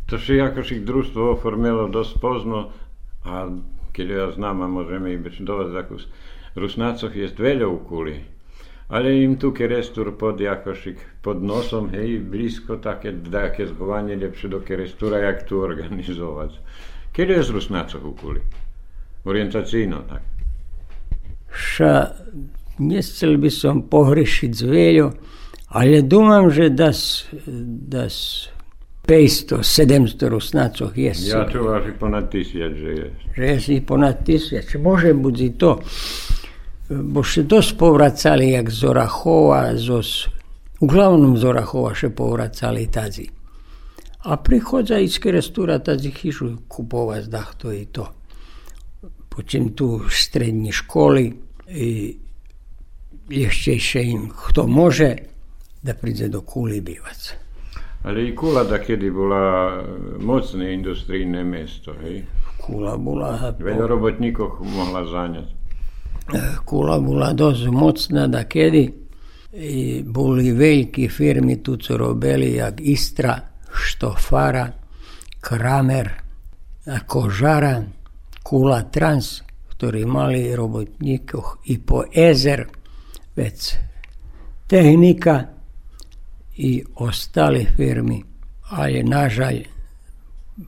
To 0.06 0.18
się 0.18 0.34
jakoś 0.34 0.72
ich 0.72 0.84
društvo 0.84 1.30
oformilo 1.30 1.88
dość 1.88 2.18
pozno, 2.18 2.68
a 3.24 3.46
kiedy 3.92 4.14
ja 4.14 4.30
znam, 4.30 4.62
a 4.62 4.68
możemy 4.68 5.12
i 5.12 5.18
być 5.18 5.42
dość 5.42 5.74
jakoś 5.74 6.02
Rusnaców 6.56 7.16
jest 7.16 7.36
wiele 7.36 7.68
u 7.68 7.78
kuli, 7.78 8.20
ale 8.88 9.16
im 9.16 9.36
tu 9.36 9.52
kierestur 9.52 10.18
pod 10.18 10.40
jakoś 10.40 10.86
ich 10.86 11.14
pod 11.22 11.42
nosom, 11.42 11.90
hej, 11.90 12.20
blisko 12.20 12.76
takie, 12.76 13.12
takie 13.12 13.66
zwołanie 13.66 14.16
lepsze 14.16 14.48
do 14.48 14.60
kierestura, 14.60 15.18
jak 15.18 15.42
tu 15.42 15.60
organizować. 15.60 16.60
Kiedy 17.12 17.32
jest 17.32 17.50
Rusnaców 17.50 18.04
u 18.04 18.12
kuli? 18.12 18.40
Orientacyjno, 19.24 19.98
tak. 19.98 20.20
Ša 21.52 22.14
Nechcel 22.80 23.36
by 23.36 23.50
som 23.52 23.84
pohrešiť 23.84 24.50
zveľo, 24.54 25.12
ale 25.76 26.04
dúmam, 26.04 26.48
že 26.48 26.72
das, 26.72 27.28
das 27.88 28.48
500, 29.06 29.60
700 29.66 30.22
rusnácoch 30.30 30.96
je. 30.96 31.12
Ja 31.26 31.44
to 31.50 31.68
až 31.74 31.90
ponad 31.98 32.30
tisíc, 32.30 32.72
že 32.78 32.90
je. 32.96 33.08
Že 33.34 33.44
je 33.44 33.56
si 33.60 33.74
ponad 33.82 34.22
tisíc. 34.22 34.72
Môže 34.78 35.10
byť 35.10 35.36
i 35.42 35.50
to. 35.58 35.82
Bo 36.92 37.20
še 37.26 37.42
dosť 37.42 37.70
povracali, 37.76 38.54
jak 38.54 38.70
z 38.70 38.80
Orachova, 38.86 39.74
zo, 39.74 40.04
uglavnom 40.78 41.34
z 41.34 41.44
Orachova 41.44 41.96
še 41.98 42.14
povracali 42.14 42.86
tadzi. 42.86 43.26
A 44.22 44.38
prichodza 44.38 45.02
i 45.02 45.10
z 45.10 45.18
Kerestura 45.18 45.82
tadzi 45.82 46.14
chyžu 46.14 46.62
kupovať 46.70 47.22
dachto 47.26 47.74
i 47.74 47.90
to. 47.90 48.06
Počím 49.26 49.74
tu 49.74 50.06
strední 50.06 50.70
školy 50.70 51.32
i 51.74 52.21
ešte 53.32 54.04
im 54.04 54.28
kto 54.28 54.68
môže, 54.68 55.28
da 55.80 55.96
príde 55.96 56.28
do 56.28 56.44
Kuli 56.44 56.84
bývať. 56.84 57.40
Ale 58.04 58.28
i 58.28 58.30
Kula 58.34 58.66
da 58.66 58.82
kedy 58.82 59.08
bola 59.14 59.78
mocné 60.18 60.74
industrijné 60.74 61.46
mesto, 61.46 61.94
hej? 62.02 62.26
Kula 62.58 62.98
bola... 62.98 63.54
Veľa 63.58 63.86
robotníkov 63.86 64.58
mohla 64.62 65.06
zaňať. 65.06 65.48
Kula 66.66 66.98
bola 67.02 67.30
dosť 67.34 67.70
mocná 67.70 68.26
da 68.26 68.46
kedy. 68.46 68.84
I 69.52 70.00
boli 70.02 70.50
veľké 70.56 71.12
firmy 71.12 71.60
tu, 71.60 71.76
co 71.76 71.92
robili, 71.94 72.56
jak 72.56 72.80
Istra, 72.80 73.36
Štofara, 73.68 74.64
Kramer, 75.38 76.06
Kožara, 77.06 77.84
Kula 78.40 78.88
Trans, 78.88 79.44
ktorí 79.76 80.08
mali 80.08 80.50
robotníkov 80.56 81.66
i 81.68 81.78
po 81.78 82.06
Ezer, 82.08 82.81
već 83.36 83.74
tehnika 84.66 85.44
i 86.56 86.84
ostale 86.94 87.64
firmy, 87.76 88.22
ale 88.70 89.02
nažalj 89.02 89.64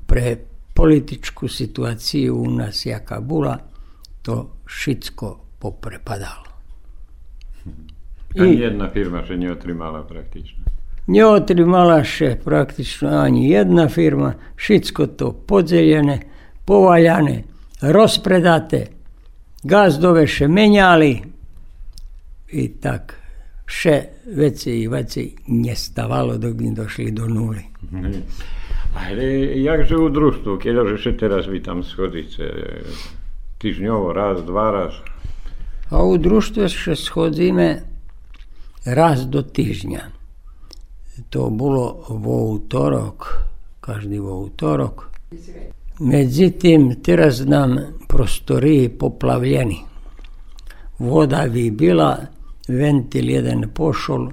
pre 0.06 0.36
političku 0.74 1.48
situaciju 1.48 2.36
u 2.36 2.50
nas 2.50 2.86
jaka 2.86 3.20
bula, 3.20 3.58
to 4.22 4.50
všetko 4.64 5.40
poprepadalo. 5.58 6.54
Ani 8.38 8.60
jedna 8.60 8.90
firma 8.90 9.22
še 9.26 9.36
nije 9.36 9.52
otrimala 9.52 10.02
praktično. 10.02 10.64
Nie 11.06 11.26
otrimala 11.26 12.04
še 12.04 12.36
praktično 12.44 13.08
ani 13.08 13.50
jedna 13.50 13.88
firma, 13.88 14.32
všetko 14.56 15.06
to 15.06 15.32
podzeljene, 15.32 16.18
povaljane, 16.64 17.42
rozpredate, 17.80 18.86
gazdove 19.62 20.26
še 20.26 20.48
menjali, 20.48 21.22
i 22.54 22.68
tak 22.78 23.18
vše 23.66 24.24
veci 24.36 24.70
i 24.82 24.88
veci 24.88 25.34
nestávalo, 25.48 26.38
dokým 26.38 26.74
došli 26.74 27.10
do 27.10 27.26
nuly. 27.26 27.64
Ale 28.94 29.24
jakže 29.58 29.98
u 29.98 30.08
družstvu, 30.08 30.62
keďže 30.62 31.18
teraz 31.18 31.50
vy 31.50 31.58
tam 31.58 31.82
schodíte 31.82 32.46
týždňovo, 33.58 34.14
raz, 34.14 34.46
dva 34.46 34.70
raz? 34.70 34.92
A 35.90 36.04
u 36.06 36.14
društve 36.14 36.70
še 36.70 36.94
schodíme 36.94 37.82
raz 38.86 39.26
do 39.26 39.42
týždňa. 39.42 40.02
To 41.30 41.50
bolo 41.50 42.06
vo 42.10 42.54
útorok, 42.54 43.46
každý 43.80 44.18
vo 44.18 44.46
útorok. 44.46 45.10
Međutim, 46.00 47.02
teraz 47.02 47.42
nam 47.46 47.98
prostoriji 48.08 48.88
poplavljeni. 48.88 49.78
Voda 50.98 51.46
bi 51.50 51.70
bila, 51.70 52.26
ventil 52.68 53.30
jedan 53.30 53.68
pošol 53.74 54.30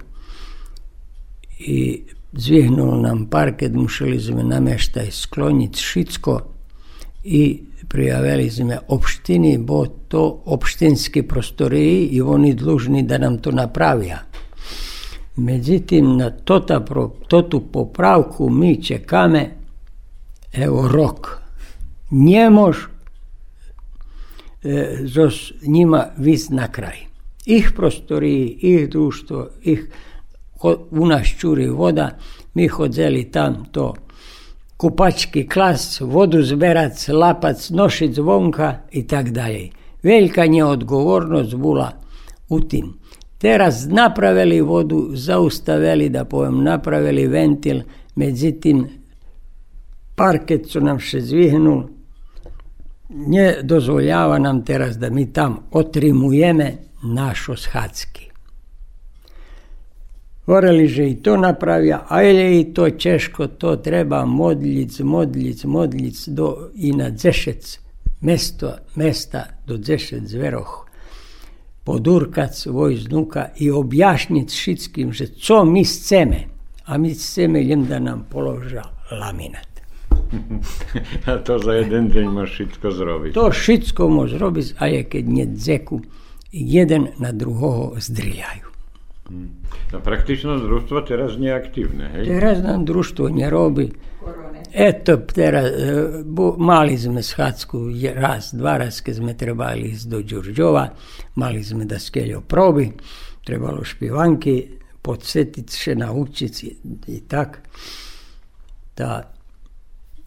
i 1.59 2.01
zvihnulo 2.33 3.01
nam 3.01 3.25
parket, 3.25 3.73
museli 3.73 4.19
sme 4.19 4.43
nameštaj 4.43 5.11
skloniť 5.11 5.75
všetko 5.75 6.39
i 7.23 7.63
prijavili 7.87 8.49
sme 8.49 8.79
opštini, 8.87 9.57
bo 9.57 9.85
to 10.07 10.41
opštinski 10.45 11.23
prostoriji 11.23 12.05
i 12.05 12.21
oni 12.21 12.53
dlužni 12.53 13.03
da 13.03 13.17
nam 13.17 13.37
to 13.37 13.51
napravija. 13.51 14.19
Međutim, 15.35 16.17
na 16.17 16.29
tota, 16.29 16.85
totu 17.27 17.59
popravku 17.71 18.49
mi 18.49 18.83
čekame, 18.83 19.49
evo 20.53 20.87
rok. 20.87 21.41
Njemož 22.11 22.77
e, 24.63 24.97
zos 25.03 25.51
njima 25.61 26.05
vis 26.17 26.49
na 26.49 26.67
kraj. 26.67 27.10
Ih 27.45 27.71
prostoriji, 27.75 28.57
ih 28.61 28.89
društvo, 28.89 29.47
ih 29.63 29.89
u 30.91 31.05
nas 31.05 31.27
čuri 31.27 31.69
voda, 31.69 32.09
mi 32.53 32.67
hodzeli 32.67 33.31
tam 33.31 33.65
to 33.71 33.93
kupački 34.81 35.47
klas, 35.47 36.01
vodu 36.01 36.41
zberac, 36.43 37.07
lapac, 37.07 37.69
nošic 37.69 38.15
zvonka 38.15 38.77
i 38.91 39.07
tak 39.07 39.29
dalje. 39.29 39.69
Velika 40.03 40.45
nje 40.45 40.63
odgovornost 40.65 41.55
bula 41.55 41.91
u 42.49 42.59
tim. 42.59 42.93
Teraz 43.37 43.85
napravili 43.89 44.61
vodu, 44.61 45.09
zaustavili 45.13 46.09
da 46.09 46.25
pojem 46.25 46.63
napravili 46.63 47.27
ventil, 47.27 47.81
međutim 48.15 48.87
parket 50.15 50.69
su 50.69 50.81
nam 50.81 50.99
še 50.99 51.21
zvihnul, 51.21 51.83
nje 53.09 53.55
dozvoljava 53.63 54.39
nam 54.39 54.65
teraz 54.65 54.97
da 54.97 55.09
mi 55.09 55.33
tam 55.33 55.57
otrimujeme 55.71 56.71
našo 57.01 57.55
schadzki. 57.55 58.31
Voreli 60.47 60.87
že 60.87 61.09
i 61.09 61.15
to 61.15 61.37
napravia, 61.37 62.05
a 62.09 62.21
je 62.21 62.61
i 62.61 62.73
to 62.73 62.89
češko, 62.89 63.47
to 63.47 63.75
treba 63.75 64.25
modljic, 64.25 64.99
modljic, 64.99 65.63
modljic 65.63 66.27
do 66.27 66.69
i 66.75 66.91
na 66.91 67.09
dzešec, 67.09 67.79
mesto, 68.21 68.73
mesta 68.95 69.45
do 69.67 69.77
dzešec 69.77 70.27
zveroh. 70.27 70.87
Podurkac 71.83 72.65
vojznuka 72.65 73.49
i 73.57 73.71
objašnjic 73.71 74.53
šitskim, 74.53 75.13
že 75.13 75.27
co 75.27 75.65
mi 75.65 75.85
sceme, 75.85 76.47
a 76.85 76.97
mi 76.97 77.13
sceme 77.13 77.63
jem 77.63 77.85
da 77.85 77.99
nam 77.99 78.25
položa 78.29 78.83
laminat. 79.11 79.71
A 81.25 81.37
to 81.37 81.59
za 81.59 81.73
jeden 81.73 82.09
deň 82.11 82.27
môž 82.31 82.49
všetko 82.51 82.87
zrobiť. 82.91 83.31
To 83.35 83.51
všetko 83.51 84.01
môže 84.07 84.35
robiť, 84.39 84.75
a 84.79 84.87
je 84.87 85.01
keď 85.03 85.23
nie 85.27 85.45
dzeku, 85.47 86.01
jeden 86.51 87.07
na 87.17 87.31
druhého 87.31 87.95
zdriljajú. 87.97 88.67
No 89.91 89.99
praktično 90.03 90.59
društvo 90.59 91.01
teraz 91.07 91.39
nie 91.39 91.51
aktívne, 91.51 92.11
hej? 92.11 92.27
Teraz 92.27 92.59
nám 92.59 92.83
društvo 92.83 93.31
nerobí. 93.31 93.91
Eto, 94.71 95.17
teraz, 95.23 95.67
e, 95.71 96.23
bu, 96.23 96.55
mali 96.59 96.95
sme 96.99 97.23
schádzku 97.23 97.91
raz, 98.15 98.51
dva 98.55 98.79
raz, 98.79 98.99
keď 99.03 99.13
sme 99.15 99.33
trebali 99.35 99.95
ísť 99.95 100.05
do 100.07 100.19
Đurđova, 100.23 100.91
mali 101.39 101.63
sme 101.63 101.87
da 101.87 101.99
skeľo 101.99 102.43
proby, 102.43 102.91
trebalo 103.43 103.83
špivanky, 103.83 104.79
podsjetiť 105.01 105.67
še 105.67 105.93
naučiť 105.95 106.53
i 107.07 107.19
tak. 107.27 107.63
Da 108.95 109.27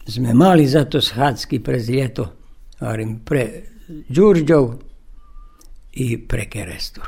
sme 0.05 0.33
mali 0.33 0.65
za 0.69 0.85
to 0.85 1.01
schádzky 1.01 1.61
pre 1.61 1.81
ljeto, 1.81 2.25
pre 3.25 3.43
Đurđov 4.09 4.84
i 5.95 6.17
pre 6.17 6.45
Kerestur. 6.45 7.07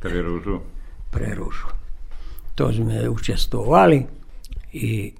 Pre 0.00 0.22
Ružu? 0.22 0.60
Pre 1.10 1.34
Ružu. 1.34 1.66
To 2.54 2.72
sme 2.72 3.08
učestvovali 3.08 4.06
i 4.72 5.12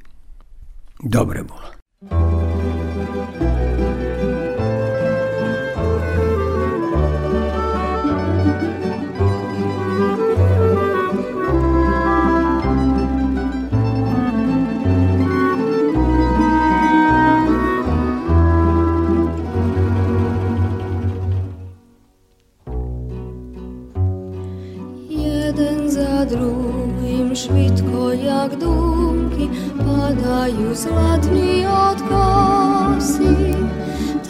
dobre 1.03 1.45
bolo. 1.45 2.56
švitko 27.37 28.13
jak 28.13 28.57
dunki 28.57 29.49
Padaju 29.79 30.75
zlatni 30.75 31.67
od 31.67 31.99
kosi 32.09 33.55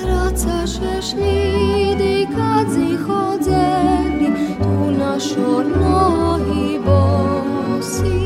Traca 0.00 0.66
šešljidi 0.66 2.26
kad 2.36 2.72
zihodzeli 2.72 4.28
Tu 4.62 4.90
na 4.98 5.20
šorno 5.20 6.38
i 6.54 6.78
bosi 6.78 8.16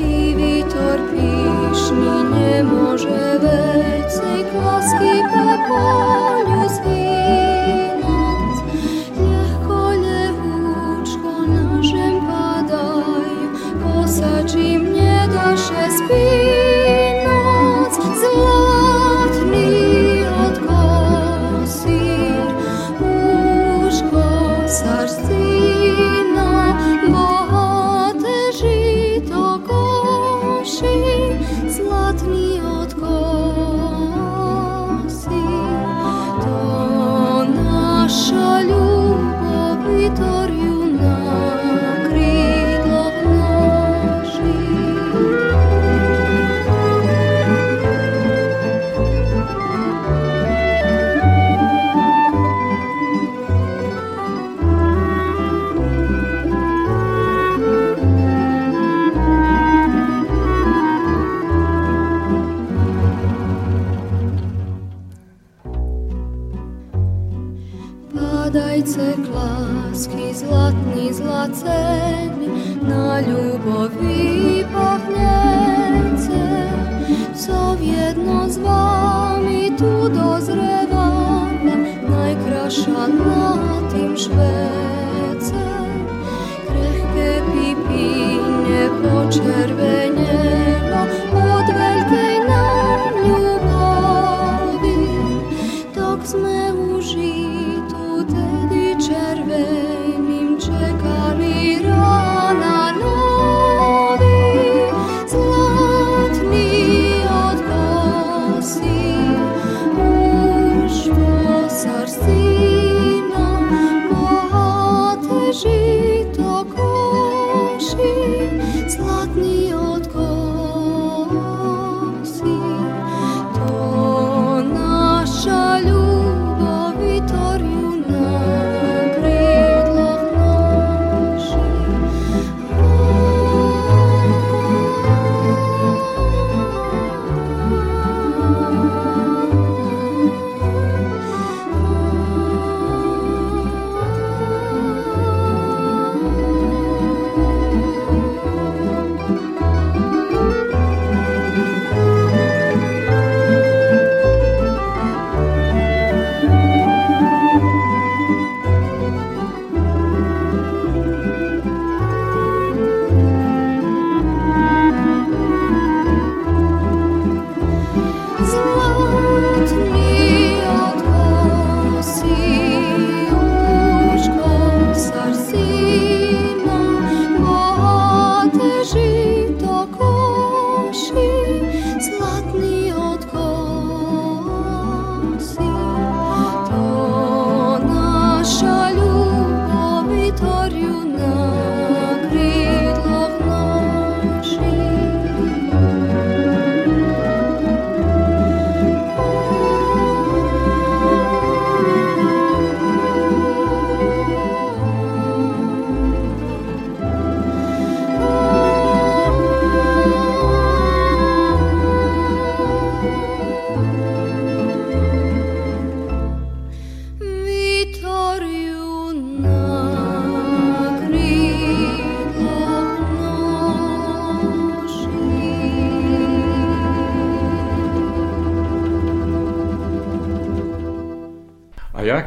I 0.00 0.34
vitor 0.34 0.98
pišni 1.10 2.24
ne 2.32 2.62
može 2.62 3.38
već 3.42 4.12
se 4.12 4.50
klaski 4.52 5.20
po 5.30 6.53
be 16.08 16.43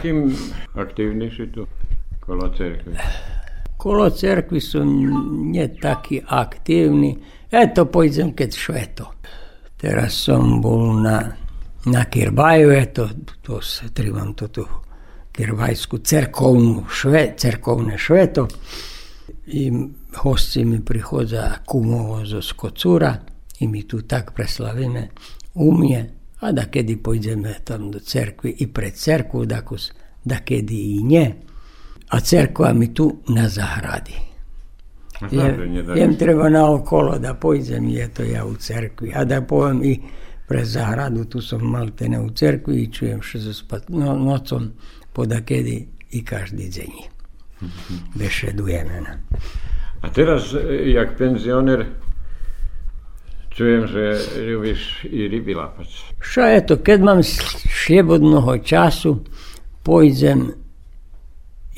jakým 0.08 0.38
aktivní 0.76 1.32
si 1.32 1.47
tu 1.47 1.68
kolo 2.20 2.49
cerkve? 2.49 2.95
Kolo 3.78 4.10
cerkvi 4.10 4.62
su 4.62 4.84
nie 4.84 5.68
takí 5.68 6.22
aktívni. 6.26 7.18
Eto, 7.51 7.86
pojdem 7.86 8.34
keď 8.34 8.51
šveto. 8.55 9.05
Teraz 9.78 10.18
som 10.26 10.62
bol 10.62 10.97
na, 10.97 11.38
na 11.86 12.03
Kirbaju, 12.10 12.74
eto, 12.74 13.10
to 13.41 13.62
se 13.62 13.93
trebam 13.93 14.34
to 14.34 14.47
tu 14.47 14.66
kirbajsku 15.32 16.01
cerkovnu 16.01 16.89
šve, 16.89 17.38
cerkovne 17.38 17.97
šveto. 17.97 18.47
I 19.47 19.72
hosci 20.18 20.66
mi 20.66 20.82
prihodza 20.82 21.62
kumovo 21.66 22.26
zo 22.26 22.41
Skocura 22.41 23.14
i 23.60 23.68
mi 23.68 23.88
tu 23.88 24.01
tak 24.01 24.34
preslavíme 24.34 25.08
umje, 25.53 26.16
a 26.39 26.51
da 26.51 26.65
kedy 26.65 26.97
pojdeme 27.03 27.53
tam 27.63 27.91
do 27.91 27.99
cerkvi 27.99 28.55
i 28.59 28.67
pred 28.67 28.93
cerkvu, 28.93 29.45
da, 29.45 29.61
kus, 29.61 29.91
da 30.25 30.35
kedy 30.35 30.73
i 30.73 31.03
nje. 31.03 31.33
A 32.09 32.19
cerkva 32.19 32.73
mi 32.73 32.93
tu 32.93 33.17
na 33.27 33.49
zahradi. 33.49 34.13
Jem, 35.31 35.75
jem 35.95 36.15
treba 36.15 36.49
naokolo 36.49 37.17
da 37.19 37.33
pojdem 37.33 37.89
i 37.89 38.01
eto 38.01 38.23
ja 38.23 38.45
u 38.45 38.55
cerkvi. 38.55 39.11
A 39.15 39.25
da 39.25 39.41
pojem 39.41 39.83
i 39.83 39.99
pre 40.47 40.65
zahradu, 40.65 41.25
tu 41.25 41.41
som 41.41 41.61
maltene 41.61 42.19
u 42.19 42.29
cerkvi 42.29 42.81
i 42.81 42.91
čujem 42.91 43.21
što 43.21 43.39
se 43.39 43.53
spat 43.53 43.89
no, 43.89 44.15
nocom 44.15 44.71
podakedy 45.13 45.85
i 46.11 46.25
každý 46.25 46.69
deň. 46.69 46.91
Bešedujeme. 48.15 49.01
No. 49.01 49.13
A 50.01 50.09
teraz, 50.09 50.53
e, 50.53 50.91
jak 50.93 51.17
penzioner, 51.17 51.85
čujem, 53.58 53.88
že 53.89 54.03
ľubíš 54.38 55.10
i 55.10 55.26
ryby 55.26 55.58
lápať. 55.58 55.89
Što 56.22 56.41
eto, 56.45 56.78
keď 56.78 56.99
mám 57.01 57.20
slobodného 57.26 58.53
času, 58.62 59.26
pojdem 59.82 60.53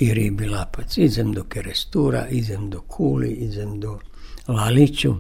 i 0.04 0.12
ryby 0.12 0.52
lapac. 0.52 0.92
Idem 0.98 1.32
do 1.32 1.48
Kerestura, 1.48 2.28
idem 2.28 2.68
do 2.70 2.84
Kuli, 2.84 3.32
idem 3.48 3.80
do 3.80 4.00
Laliću, 4.48 5.16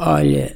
ali 0.00 0.48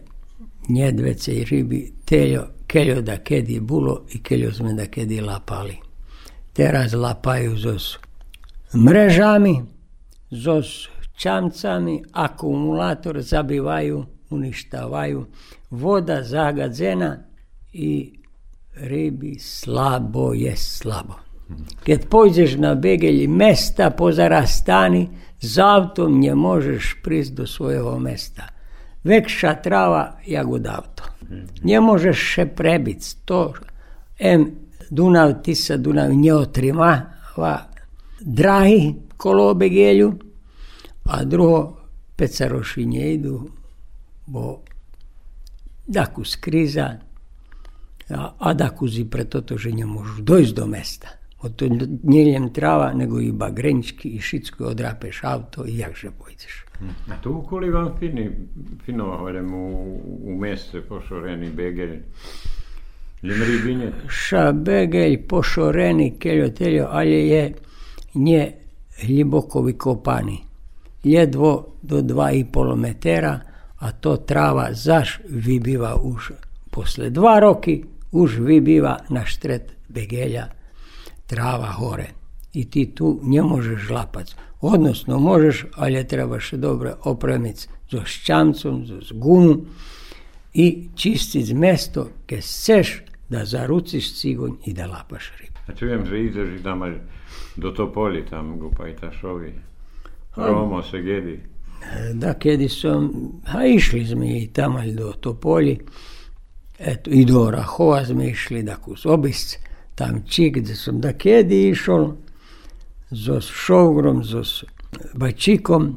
njedvece 0.69 1.33
i 1.33 1.45
ryby, 1.45 1.93
teljo, 2.05 2.47
keljo 2.67 3.03
da 3.03 3.19
kedi 3.19 3.61
bulo 3.61 4.07
i 4.13 4.23
keljo 4.23 4.53
sme 4.53 4.73
da 4.73 4.87
kedi 4.87 5.21
lapali. 5.21 5.77
Teraz 6.53 6.95
lapaju 6.95 7.57
zos 7.57 7.99
mrežami, 8.75 9.63
zos 10.31 10.89
čamcami, 11.17 12.03
akumulator 12.13 13.21
zabivaju, 13.21 14.14
uništavaju, 14.35 15.27
voda 15.71 16.23
zagadzena 16.23 17.17
i 17.73 18.19
ribi 18.75 19.39
slabo 19.39 20.33
je 20.33 20.57
slabo. 20.57 21.15
Kad 21.87 22.09
pođeš 22.09 22.55
na 22.57 22.75
begelji 22.75 23.29
mesta 23.29 23.91
pozara 23.91 24.47
stani, 24.47 25.09
z 25.41 25.59
autom 25.59 26.21
nie 26.21 26.35
možeš 26.35 26.97
prist 27.03 27.35
do 27.35 27.47
svojego 27.47 27.99
mesta. 27.99 28.49
Vekša 29.05 29.55
trava 29.55 30.17
jagod 30.27 30.67
auto. 30.67 31.05
Nie 31.63 31.81
možeš 31.81 32.19
še 32.19 32.47
prebic. 32.47 33.15
To 33.25 33.53
em 34.19 34.51
Dunav, 34.91 35.43
Tisa, 35.43 35.77
Dunav 35.77 36.13
nje 36.15 36.35
otrimava 36.35 37.59
drahi 38.21 38.95
kolo 39.17 39.55
begelju, 39.55 40.13
a 41.05 41.25
drugo 41.25 41.77
pecaroši 42.17 42.87
nje 42.87 43.15
idu, 43.15 43.49
bo 44.27 44.63
daku 45.87 46.25
skriza, 46.25 46.97
a, 48.11 48.35
a 48.39 48.55
daku 48.55 48.89
zi 48.89 49.05
pre 49.05 49.25
toto, 49.25 49.57
že 49.59 49.73
ne 49.73 49.87
možeš 49.87 50.21
dojsť 50.21 50.53
do 50.55 50.67
mesta. 50.67 51.09
Od 51.45 51.57
to 51.57 51.69
nie 52.09 52.25
len 52.33 52.49
trava, 52.53 52.93
nego 52.93 53.21
i 53.21 53.33
bagrenčki 53.33 54.17
i 54.17 54.21
šicko 54.21 54.73
odrapeš 54.73 55.25
auto 55.25 55.67
i 55.69 55.79
jakže 55.79 56.11
pojdeš. 56.11 56.65
A 57.09 57.17
tu 57.21 57.33
ukoli 57.33 57.71
vam 57.71 57.93
fini, 57.99 58.31
fino 58.85 59.17
hodem 59.17 59.55
u, 59.55 59.97
u 60.25 60.37
mjeste 60.41 60.81
pošoreni 60.81 61.51
begelj. 61.51 62.01
Lim 63.23 63.43
ribinje. 63.43 63.93
Ša 64.09 64.53
begelj 64.53 65.27
pošoreni 65.29 66.19
keljo 66.19 66.49
teljo, 66.49 66.89
ali 66.91 67.29
je 67.29 67.55
nje 68.15 68.53
hljibokovi 69.01 69.73
kopani. 69.79 70.39
Jedvo 71.05 71.77
do 71.83 72.01
2,5 72.01 72.77
metera, 72.77 73.41
a 73.79 73.93
to 73.93 74.17
trava 74.17 74.69
zaš 74.73 75.19
vybiva 75.29 75.97
už 75.97 76.33
posle 76.71 77.11
dva 77.11 77.39
roki, 77.41 77.85
už 78.13 78.39
vybiva 78.39 78.99
na 79.11 79.25
štret 79.25 79.77
begelja 79.89 80.49
trava 81.27 81.73
hore. 81.79 82.09
I 82.53 82.71
ti 82.71 82.95
tu 82.95 83.21
ne 83.23 83.43
možeš 83.43 83.91
lapac. 83.91 84.35
Odnosno 84.61 85.19
možeš, 85.19 85.67
ali 85.77 86.07
trebaš 86.09 86.51
dobro 86.51 86.97
opremiti 87.05 87.67
so 87.91 88.05
ščamcom, 88.05 88.85
s 89.03 89.13
gumu 89.13 89.57
i 90.55 90.89
čistit 90.95 91.53
mesto, 91.53 92.09
ke 92.27 92.41
seš 92.43 93.03
da 93.29 93.45
zaruciš 93.45 94.15
cigonj 94.21 94.55
i 94.67 94.73
da 94.73 94.87
lapaš 94.87 95.33
ribu. 95.41 95.59
A 95.67 95.73
čujem, 95.73 96.07
že 96.07 96.21
ideš 96.21 96.61
i 96.61 96.63
tam 96.63 96.83
až 96.83 96.95
do 97.57 97.71
Topoli, 97.71 98.25
tam 98.27 98.59
Gupajtašovi. 98.59 99.55
Romo 100.37 100.83
se 100.83 101.03
gedi. 101.03 101.41
Da, 102.15 102.35
kedi 102.35 102.69
som, 102.69 103.13
a 103.47 103.67
išli 103.67 104.07
smo 104.07 104.25
i 104.25 104.51
tamo 104.53 104.81
do 104.87 105.13
Topolji, 105.13 105.79
eto, 106.79 107.11
i 107.11 107.25
do 107.25 107.51
Rahova 107.51 108.05
smo 108.05 108.23
išli, 108.23 108.63
da 108.63 108.77
kus 108.77 109.07
obisc, 109.07 109.57
tam 109.95 110.23
čik, 110.29 110.57
gdje 110.57 110.77
sam 110.77 111.01
da 111.01 111.13
kedi 111.13 111.69
išol, 111.69 112.13
zos 113.11 113.51
šogrom, 113.51 114.25
zos 114.25 114.65
bačikom, 115.15 115.97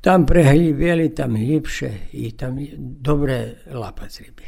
tam 0.00 0.26
prehljivjeli, 0.26 1.14
tam 1.14 1.36
ljipše 1.36 1.90
i 2.12 2.30
tam 2.30 2.58
dobre 2.78 3.54
lapac 3.72 4.20
ribi. 4.20 4.44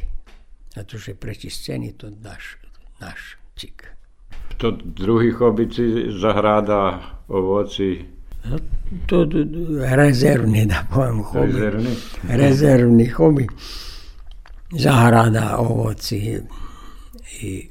Zato 0.75 0.99
što 0.99 1.11
je 1.11 1.15
preći 1.15 1.51
sceni 1.51 1.93
to 1.93 2.11
naš, 2.11 2.57
naš 3.01 3.37
čik. 3.55 3.87
To 4.59 4.71
druhý 4.85 5.33
hobici, 5.33 5.83
zahrada, 6.21 7.01
ovoci, 7.29 8.05
To 9.07 9.25
d- 9.25 9.47
rezervni, 9.95 10.67
da 10.67 10.83
povem, 10.95 11.23
hobi. 11.23 11.47
rezervni. 11.53 11.93
Rezervni 12.29 13.07
hobi. 13.07 13.47
Zahrada, 14.73 15.59
ovoci 15.59 16.39
i 17.43 17.69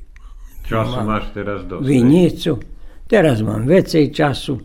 Času 0.68 1.02
máš 1.04 1.24
teraz 1.34 1.64
dosť. 1.66 1.84
vinicu. 1.88 2.60
Teraz 3.10 3.42
mám 3.42 3.66
vecej 3.66 4.14
času, 4.14 4.60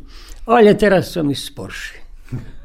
ale 0.46 0.76
teraz 0.76 1.09
som 1.11 1.30
i 1.30 1.34
sporší. 1.34 1.96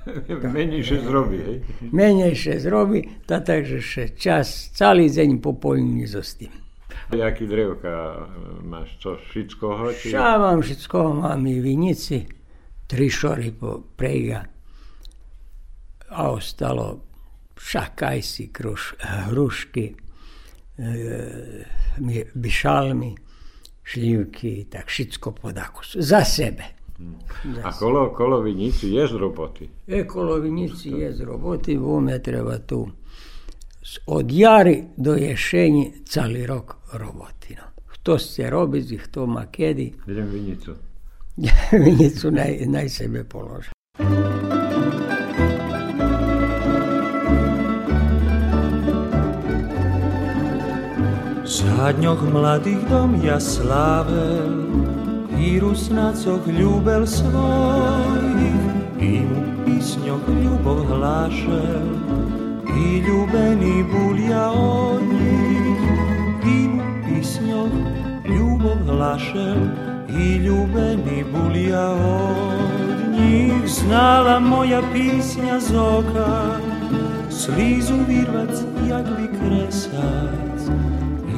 Menejšie 0.57 0.99
zrobí, 1.07 1.37
hej? 1.39 1.57
Menejšie 1.93 2.59
zrobi, 2.59 2.99
ta 3.23 3.39
takže 3.39 3.79
še 3.79 4.03
čas, 4.19 4.73
celý 4.75 5.07
deň 5.07 5.39
popolní 5.39 6.03
zostím. 6.03 6.51
Jaký 7.15 7.47
drevka 7.47 8.27
máš? 8.61 8.97
Co, 8.99 9.17
všetkoho? 9.29 9.93
Či... 9.97 10.11
Ša 10.13 10.37
mám 10.37 10.59
všetko, 10.61 10.97
mám 11.23 11.41
i 11.47 11.57
vinici, 11.63 12.27
tri 12.89 13.09
šory 13.09 13.51
po 13.53 13.77
prejga. 13.95 14.41
A 16.09 16.31
ostalo 16.31 16.99
šakajsi, 17.57 18.47
kruš, 18.53 18.93
hrušky, 18.99 19.93
e, 20.77 21.65
mi- 21.97 22.25
bišalmi, 22.33 23.15
šljivky, 23.83 24.65
tak 24.69 24.87
všetko 24.87 25.31
pod 25.31 25.57
akus. 25.57 25.95
Za 25.99 26.23
sebe. 26.25 26.63
A 27.63 27.71
kolo, 27.71 28.09
kolo 28.13 28.41
vinici 28.41 28.89
je 28.89 29.07
z 29.07 29.11
roboty. 29.11 29.69
Ekolovinici 29.87 30.89
je 30.89 31.13
z 31.13 31.21
roboty, 31.21 31.77
vome 31.77 32.19
treba 32.19 32.57
tu 32.59 32.89
od 34.05 34.31
jari 34.31 34.83
do 34.97 35.15
ješenji 35.15 35.93
cali 36.05 36.45
rok 36.45 36.75
robotino. 36.93 37.63
Hto 37.87 38.19
ste 38.19 38.49
robici, 38.49 38.97
hto 38.97 39.25
ma 39.27 39.45
kedi, 39.45 39.93
Idem 40.07 40.27
vinicu. 40.27 40.75
vinicu 41.83 42.31
naj, 42.31 42.65
naj 42.67 42.89
sebe 42.89 43.23
položi. 43.23 43.71
Zadnjoch 51.49 52.23
mladých 52.29 52.83
dom 52.91 53.19
ja 53.23 53.39
slavel 53.39 54.67
i 55.39 55.59
rusnacoch 55.59 56.43
ľúbel 56.45 57.07
svojich 57.07 58.63
i 58.99 59.23
mu 59.23 59.41
písňoch 59.63 60.27
ľubov 60.27 60.83
hlášel 60.91 61.87
i 62.67 62.99
ľúbený 63.03 63.87
bol 63.87 64.15
ja 64.19 64.51
od 64.51 65.03
nich 65.07 65.83
i 66.43 66.57
mu 66.67 66.83
písňoch 67.07 67.75
ľubov 68.27 68.77
hlášel 68.87 69.88
i 70.17 70.35
ljubeni 70.35 71.25
bulja 71.31 71.89
od 71.89 73.11
njih 73.11 73.53
Znala 73.67 74.39
moja 74.39 74.81
pisnja 74.93 75.59
zoka 75.59 76.59
Slizu 77.29 77.93
virvac, 78.07 78.59
jagli 78.89 79.27
kresac 79.39 80.75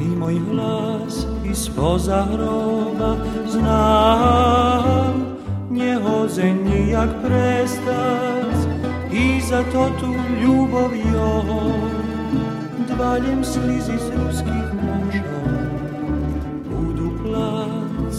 I 0.02 0.16
moj 0.16 0.40
glas 0.50 1.26
iz 1.44 1.68
poza 1.76 2.26
hroba 2.32 3.16
Znam, 3.46 5.26
nje 5.70 5.94
hoze 5.94 6.54
nijak 6.54 7.10
prestac 7.24 8.66
I 9.12 9.40
za 9.40 9.62
to 9.72 9.90
tu 10.00 10.14
ljubav 10.42 10.90
joj 10.94 11.92
Dvaljem 12.88 13.44
slizi 13.44 13.92
iz 13.94 14.10
ruskih 14.16 14.81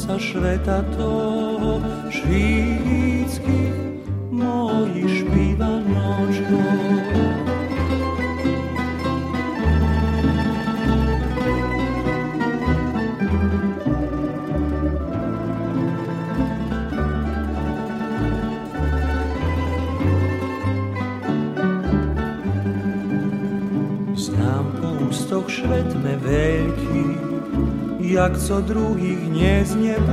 końca 0.08 0.20
szreta 0.20 0.84
to 0.98 1.82
świeckich 2.10 3.74
moi 4.32 5.04
śpiewa 5.10 5.68
noczką. 5.68 6.64
Znam 24.16 24.66
po 24.82 25.06
ustach 25.10 25.64
me 26.04 26.18
jak 28.04 28.38
co 28.38 28.62
druhých 28.62 29.32
neznevádzam. 29.32 30.04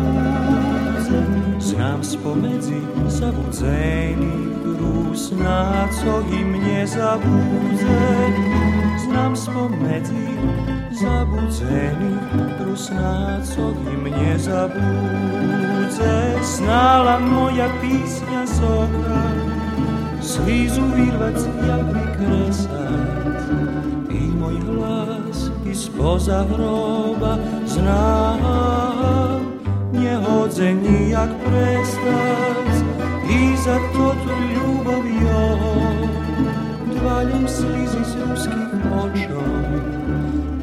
Sám 1.59 2.05
spomedzi 2.05 2.79
zavudzených 3.11 4.63
rús 4.79 5.35
na 5.35 5.91
co 5.99 6.23
im 6.31 6.53
nezabúdzem. 6.63 8.35
Znam 9.11 9.37
spomedzi 9.37 10.39
zabudzených 10.95 12.31
rús 12.63 12.95
na 12.95 13.43
co 13.43 13.75
im 13.91 14.07
nezabúdzem. 14.07 14.81
Znala 16.41 17.19
moja 17.19 17.69
písňa 17.83 18.47
z 18.47 18.63
okna 18.63 19.50
slizu 20.45 20.83
wirwać 20.97 21.35
jak 21.69 21.87
wykresać 21.87 23.43
i 24.11 24.15
mój 24.15 24.61
hlas 24.61 25.51
i 25.73 25.75
spoza 25.77 26.45
hroba 26.45 27.37
znam 27.67 29.41
nie 29.93 30.17
chodzę 30.17 30.75
nijak 30.75 31.31
prestać 31.31 32.75
i 33.31 33.57
za 33.57 33.77
to 33.93 34.15
tu 34.23 34.31
ljubav 34.55 35.05
jo 35.23 35.59
dvaljem 36.95 37.49
slizi 37.49 38.05
z 38.05 38.15
ruskih 38.15 38.71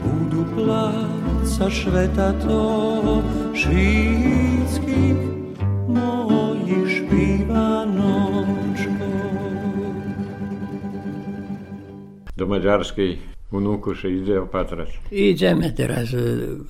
budu 0.04 0.46
placa 0.56 1.70
šveta 1.70 2.34
to 2.34 3.24
švitskih 3.54 5.37
do 12.38 12.48
Mađarskiej 12.48 13.18
unukuszy 13.52 14.12
idzie 14.12 14.42
opatrać. 14.42 14.90
Idziemy 15.12 15.72
teraz 15.72 16.10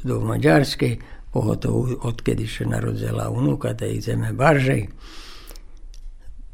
do 0.03 0.20
Mađarskiej, 0.20 0.99
pogotovo 1.32 1.99
od 2.01 2.24
kiedy 2.24 2.47
się 2.47 2.65
narodzila 2.65 3.30
unuka, 3.30 3.74
to 3.74 3.86
idziemy 3.86 4.34
bardziej. 4.34 4.89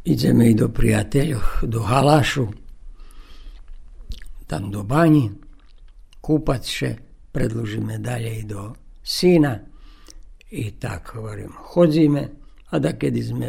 Idziemy 0.06 0.50
i 0.50 0.56
do 0.56 0.70
przyjaciół, 0.70 1.40
do 1.64 1.80
halaszu, 1.84 2.48
tam 4.48 4.72
do 4.72 4.84
bani, 4.84 5.32
kupać 6.22 6.68
się, 6.68 6.96
predlužime 7.32 8.00
dalje 8.00 8.40
i 8.40 8.44
do 8.46 8.74
sina 9.04 9.60
i 10.52 10.72
tak 10.72 11.12
govorim, 11.16 11.50
hodzime, 11.54 12.30
a 12.70 12.80
da 12.80 12.94
kad 12.94 13.14
smo 13.28 13.46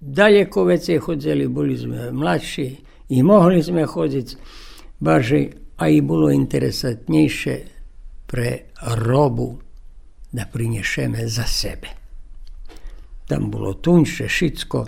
dalje 0.00 0.50
ko 0.50 0.64
već 0.64 0.90
hodzeli, 1.00 1.48
bili 1.48 1.78
smo 1.78 2.12
mlači 2.12 2.76
i 3.08 3.22
mogli 3.22 3.62
smo 3.62 3.86
hoditi, 3.86 4.36
baži, 5.00 5.50
a 5.76 5.88
i 5.88 6.00
bolo 6.00 6.30
interesantnejšie 6.30 7.56
pre 8.26 8.58
robu 9.00 9.58
da 10.32 10.44
prinješeme 10.52 11.26
za 11.26 11.42
sebe. 11.42 11.88
Tam 13.26 13.50
bolo 13.50 13.74
tunče, 13.74 14.28
šicko 14.28 14.86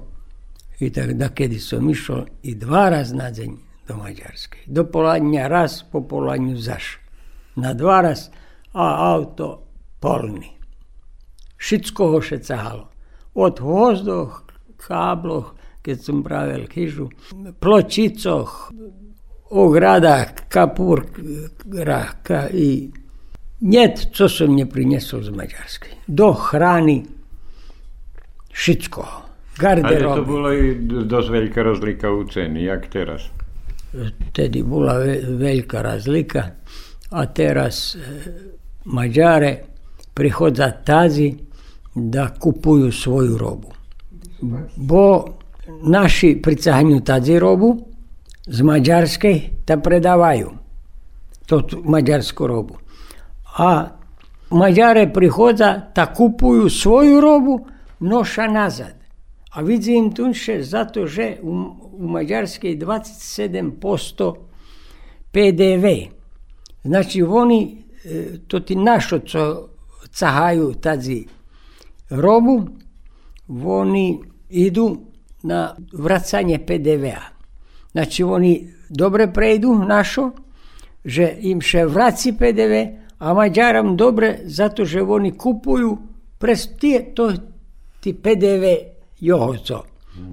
i 0.81 0.91
tak 0.93 1.13
da 1.13 1.29
kedy 1.29 1.59
som 1.59 1.91
išao 1.91 2.27
i 2.43 2.55
dva 2.55 2.89
raz 2.91 3.13
na 3.13 3.31
deň 3.31 3.57
do 3.89 3.97
Maďarskej. 3.97 4.63
Do 4.67 4.85
poladnja 4.85 5.49
raz, 5.49 5.83
po 5.93 6.03
poladnju 6.09 6.57
zaš. 6.57 6.99
Na 7.57 7.75
dva 7.75 8.01
raz, 8.01 8.31
a 8.73 9.15
auto 9.15 9.63
polni. 10.01 10.51
Šicko 11.57 12.09
ho 12.15 12.21
še 12.21 12.41
cahalo. 12.43 12.89
Od 13.35 13.61
hvozdoh, 13.61 14.43
kabloh, 14.77 15.55
keď 15.83 16.03
som 16.03 16.23
pravil 16.23 16.67
chyžu, 19.53 19.53
pločicoch, 19.53 19.55
ograda, 19.55 20.25
kapurka 20.49 22.49
i 22.53 22.91
njet, 23.61 24.09
co 24.13 24.29
sam 24.29 24.55
nje 24.55 24.67
prinesol 24.67 25.23
z 25.23 25.31
Mađarske. 25.31 25.89
Do 26.07 26.33
hrani 26.33 27.05
všetko. 28.53 29.01
Ale 29.01 29.23
to 29.55 29.63
Garderoby. 29.63 30.27
bolo 30.27 30.53
i 30.53 30.75
dosť 31.05 31.29
veľká 31.29 31.63
rozlika 31.63 32.11
u 32.11 32.25
ceny, 32.25 32.65
jak 32.65 32.87
teraz. 32.89 33.23
Tedy 34.33 34.63
bola 34.65 34.97
ve- 34.99 35.21
veľká 35.21 35.83
razlika, 35.83 36.51
a 37.13 37.27
teraz 37.27 37.95
e, 37.95 37.99
Mađare 38.85 39.59
prihodza 40.15 40.71
tazi 40.71 41.35
da 41.95 42.29
kupuju 42.41 42.93
svoju 42.93 43.39
robu. 43.39 43.69
Bo 44.77 45.25
naši 45.85 46.41
pricahanju 46.43 47.01
tazi 47.01 47.39
robu 47.39 47.92
z 48.47 48.63
Mađarske 48.63 49.41
da 49.67 49.77
predavaju 49.77 50.51
to 51.47 51.61
tu 51.61 51.83
mađarsku 51.85 52.47
robu. 52.47 52.77
A 53.57 53.87
Mađare 54.51 55.13
prihodza 55.13 55.81
da 55.95 56.15
kupuju 56.15 56.71
svoju 56.71 57.21
robu, 57.21 57.67
noša 58.01 58.47
nazad. 58.47 58.95
A 59.51 59.61
vidim 59.61 60.13
tunše 60.13 60.63
zato, 60.63 61.07
že 61.07 61.37
u, 61.43 61.51
u 61.93 62.09
Mađarskej 62.09 62.79
27% 62.79 64.35
PDV. 65.33 65.87
Znači 66.85 67.23
oni, 67.23 67.85
e, 68.05 68.39
to 68.49 68.61
ti 68.61 68.77
našo 68.77 69.19
co 69.19 69.69
cahaju 70.11 70.75
tazi 70.75 71.27
robu, 72.11 72.69
oni 73.65 74.21
idu 74.51 74.97
na 75.43 75.77
vracanje 75.93 76.59
PDV-a. 76.67 77.42
Znači 77.93 78.23
oni 78.23 78.69
dobre 78.89 79.33
prejdu 79.33 79.75
našo, 79.75 80.31
že 81.05 81.35
im 81.41 81.61
še 81.61 81.85
vraci 81.85 82.33
PDV, 82.39 82.75
a 83.19 83.35
Mađaram 83.35 83.97
dobre 83.97 84.39
zato, 84.45 84.85
že 84.85 85.03
oni 85.03 85.33
kupuju 85.39 85.99
pres 86.39 86.67
tije, 86.79 87.15
to 87.15 87.33
ti 88.01 88.15
PDV 88.15 88.65
johoco. 89.21 89.83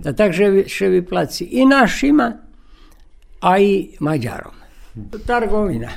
A 0.06 0.14
takže 0.14 0.68
še 0.68 0.90
vyplaci 0.90 1.48
i 1.52 1.66
našima, 1.66 2.32
a 3.42 3.60
i 3.60 3.96
Mađarom. 4.00 4.54
Targovina. 5.26 5.90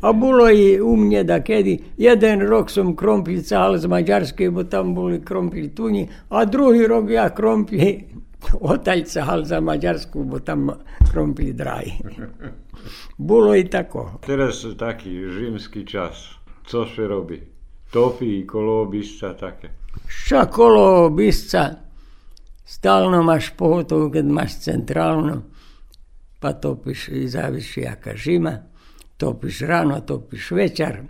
A 0.00 0.12
bilo 0.12 0.50
i 0.50 0.80
u 0.80 0.96
mnje 0.96 1.24
da 1.24 1.40
kedi, 1.42 1.78
jeden 1.96 2.40
rok 2.40 2.70
sam 2.70 2.96
krompilj 2.96 3.42
cahal 3.42 3.76
z 3.78 3.86
Mađarske, 3.86 4.50
bo 4.50 4.64
tam 4.64 4.94
boli 4.94 5.20
krompilj 5.24 5.74
tunji, 5.74 6.08
a 6.28 6.44
drugi 6.44 6.86
rok 6.86 7.10
ja 7.10 7.28
krompilj 7.34 8.02
otalj 8.72 9.04
cahal 9.04 9.44
za 9.44 9.60
Mađarsku, 9.60 10.24
bo 10.24 10.38
tam 10.38 10.68
krompilj 11.10 11.52
draji. 11.52 11.92
Bilo 13.18 13.56
i 13.56 13.64
tako. 13.70 14.18
Teraz 14.26 14.64
taký 14.78 15.26
rímsky 15.26 15.86
čas. 15.86 16.36
Co 16.66 16.82
še 16.86 17.06
robí? 17.06 17.38
Topí, 17.94 18.42
kolobisca, 18.46 19.32
také. 19.38 19.70
Ša 20.10 20.46
kolo 20.50 21.10
bisca, 21.10 21.70
stalno 22.64 23.22
maš 23.22 23.52
pogotovo 23.56 24.10
kad 24.10 24.26
maš 24.26 24.58
centralno, 24.60 25.42
pa 26.40 26.52
topiš 26.52 27.08
i 27.08 27.28
zavisi 27.28 27.80
jaka 27.80 28.16
žima, 28.16 28.52
topiš 29.16 29.60
rano, 29.60 30.00
topiš 30.00 30.50
večer. 30.50 31.02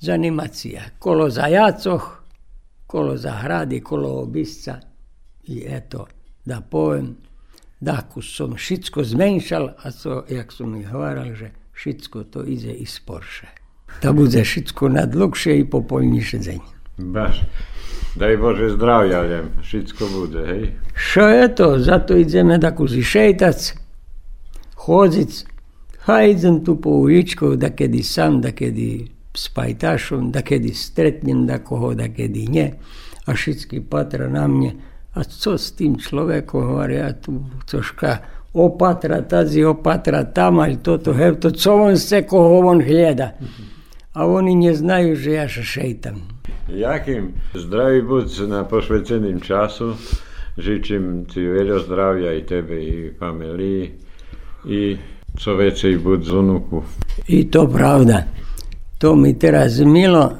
Zanimacija. 0.00 0.82
Kolo 0.98 1.30
za 1.30 1.46
jacoh, 1.46 2.22
kolo 2.86 3.16
za 3.16 3.30
hradi, 3.30 3.80
kolo 3.80 4.20
obisca. 4.20 4.80
I 5.46 5.64
eto, 5.66 6.06
da 6.44 6.60
povem, 6.60 7.16
daku 7.80 8.22
sam 8.22 8.56
šitsko 8.56 9.04
zmenšal, 9.04 9.68
a 9.82 9.90
to, 9.90 10.24
jak 10.28 10.52
su 10.52 10.66
mi 10.66 10.84
hvaral, 10.84 11.34
že 11.34 11.50
šitsko 11.74 12.24
to 12.24 12.44
ide 12.44 12.72
iz 12.72 13.00
Porsche. 13.00 13.46
Da 14.02 14.12
bude 14.12 14.44
šitsko 14.44 14.88
nadlukše 14.88 15.58
i 15.58 15.70
popolniše 15.70 16.38
dzenj. 16.38 16.64
Baš. 16.96 17.40
Daj 18.16 18.36
Bože 18.36 18.70
zdravja, 18.70 19.20
viem. 19.20 19.48
Všetko 19.62 20.06
bude, 20.12 20.46
hej? 20.46 20.72
Šo 20.94 21.28
je 21.28 21.54
to? 21.54 21.78
Zato 21.78 22.16
ideme 22.16 22.58
da 22.58 22.74
kuzi 22.76 23.02
šejtac, 23.02 23.72
hodzic. 24.84 25.44
Ha 26.04 26.22
idem 26.22 26.64
tu 26.64 26.76
po 26.80 26.90
uličku, 26.90 27.56
da 27.56 27.70
kedy 27.70 28.02
sam, 28.02 28.40
da 28.40 28.52
kedy 28.52 29.06
s 29.34 29.48
pajtašom, 29.48 30.30
da 30.30 30.42
kedy 30.42 30.74
stretnem 30.74 31.46
da 31.46 31.58
koho, 31.58 31.94
da 31.94 32.08
kedy 32.08 32.48
nie. 32.50 32.72
A 33.26 33.32
všetky 33.32 33.80
patra 33.88 34.28
na 34.28 34.48
mne. 34.48 34.74
A 35.12 35.24
co 35.24 35.58
s 35.58 35.76
tým 35.76 36.00
človekom, 36.00 36.72
hovorí, 36.72 36.96
ja 36.96 37.12
tu 37.12 37.44
troška 37.68 38.24
opatra, 38.56 39.20
tazi 39.20 39.64
opatra 39.64 40.24
tam, 40.24 40.60
ali 40.60 40.80
toto, 40.80 41.12
hevto, 41.12 41.52
co 41.52 41.70
on 41.74 41.96
chce, 41.96 42.24
koho 42.24 42.64
on 42.64 42.80
hljeda. 42.80 43.36
A 44.12 44.24
oni 44.24 44.56
ne 44.56 44.72
znaju, 44.72 45.16
že 45.16 45.30
ja 45.32 45.48
šejtam. 45.48 46.20
Jakým 46.68 47.36
zdraví 47.52 48.00
buď 48.00 48.48
na 48.48 48.64
posveceným 48.64 49.40
času. 49.40 49.96
Žyczę 50.58 51.00
Ci 51.32 51.40
wiele 51.40 51.80
zdrowia 51.80 52.32
i 52.32 52.42
Tebe 52.42 52.76
i 52.76 53.10
familii 53.18 53.92
i 54.64 54.98
co 55.38 55.56
więcej 55.56 55.98
buď 55.98 56.24
z 56.24 56.32
unuku. 56.32 56.84
I 57.28 57.44
to 57.44 57.68
pravda. 57.68 58.22
To 58.98 59.16
mi 59.16 59.34
teraz 59.34 59.80
milo 59.80 60.32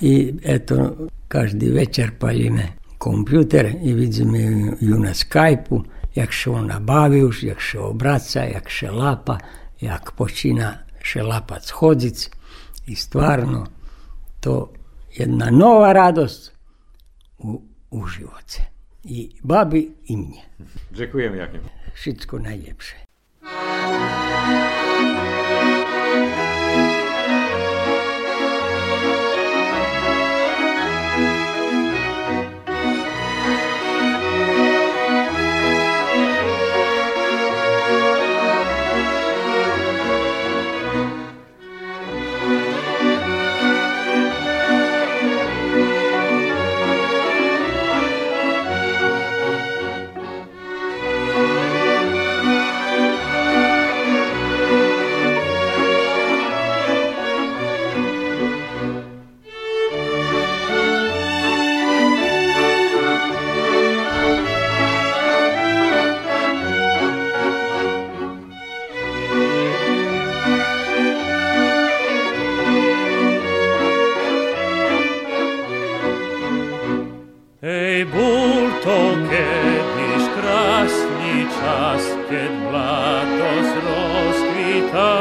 i 0.00 0.34
eto, 0.44 1.08
každý 1.28 1.70
večer 1.72 2.12
palíme 2.18 2.83
kompjuter 3.04 3.66
i 3.82 3.92
vidíme 3.92 4.38
ju 4.80 4.98
na 4.98 5.14
Skypeu, 5.14 5.84
jak 6.14 6.32
se 6.32 6.50
ona 6.50 6.80
už, 7.26 7.42
jak 7.42 7.62
se 7.62 7.78
obraca, 7.78 8.40
jak 8.40 8.70
se 8.70 8.90
lapa, 8.90 9.38
jak 9.80 10.12
počína 10.12 10.78
še 11.02 11.22
lapac 11.22 11.70
chodzic. 11.70 12.30
I 12.86 12.96
stvarno, 12.96 13.66
to 14.40 14.72
jedna 15.12 15.50
nova 15.50 15.92
radost 15.92 16.52
u, 17.38 17.62
u 17.90 18.06
živoce. 18.06 18.62
I 19.04 19.36
babi 19.42 19.90
i 20.08 20.16
mnje. 20.16 20.42
Dziękuję 20.92 21.30
Jakim. 21.36 21.60
Všetko 21.94 22.38
najljepše. 22.38 22.96
to 78.84 78.98
kiedyś 79.30 80.24
kraśni 80.36 81.36
czas, 81.60 82.02
kiedy 82.30 82.50
mladość 82.50 83.72
rozkwitała, 83.86 85.18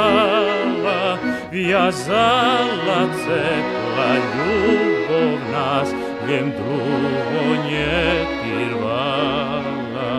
wiązała 1.52 3.00
cepla 3.24 4.12
любов 4.36 5.40
nas, 5.52 5.90
wiem 6.28 6.48
drugo 6.52 7.42
nie 7.70 7.98
pirwała. 8.44 10.12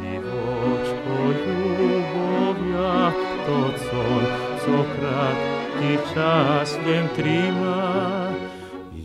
Dziwoczko 0.00 1.16
ljubovja, 1.40 2.96
to 3.46 3.58
con, 3.90 4.24
co 4.60 4.76
kratki 4.94 5.92
czas, 6.14 6.68
wiem 6.86 7.06
trymała, 7.16 7.93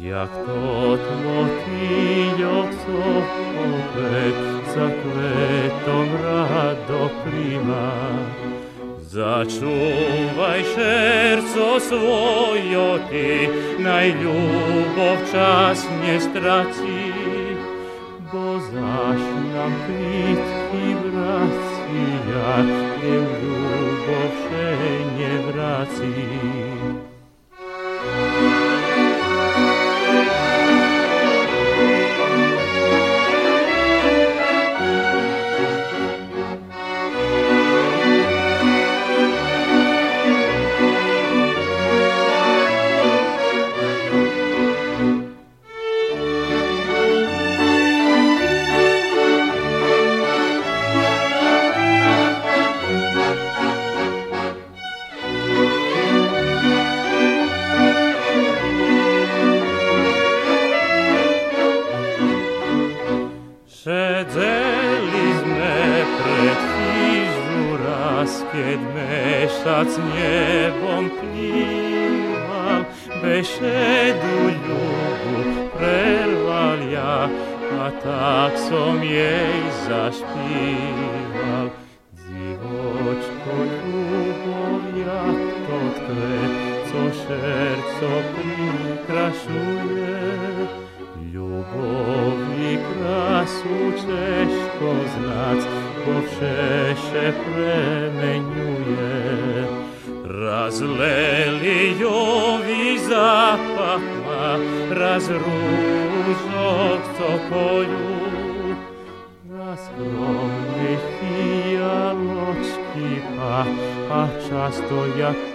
Jak 0.10 0.30
tot 0.46 1.00
motiljok 1.24 2.70
so 2.86 3.02
opet 3.64 4.38
sa 4.74 4.88
rado 6.24 7.10
prima, 7.24 7.92
Začuvaj 9.02 10.62
šerco 10.74 11.80
svojo 11.80 13.00
ty 13.10 13.50
naj 13.80 14.08
ljubov 14.10 15.18
čas 15.32 15.86
ne 16.02 16.20
straci, 16.20 17.14
bo 18.32 18.60
zaš 18.60 19.22
nam 19.54 19.74
pritki 19.86 20.96
vracija, 21.06 22.58
ne 23.02 23.16
ljubov 23.44 24.30
še 24.42 24.74
ne 25.18 25.34
vraci. 25.52 27.09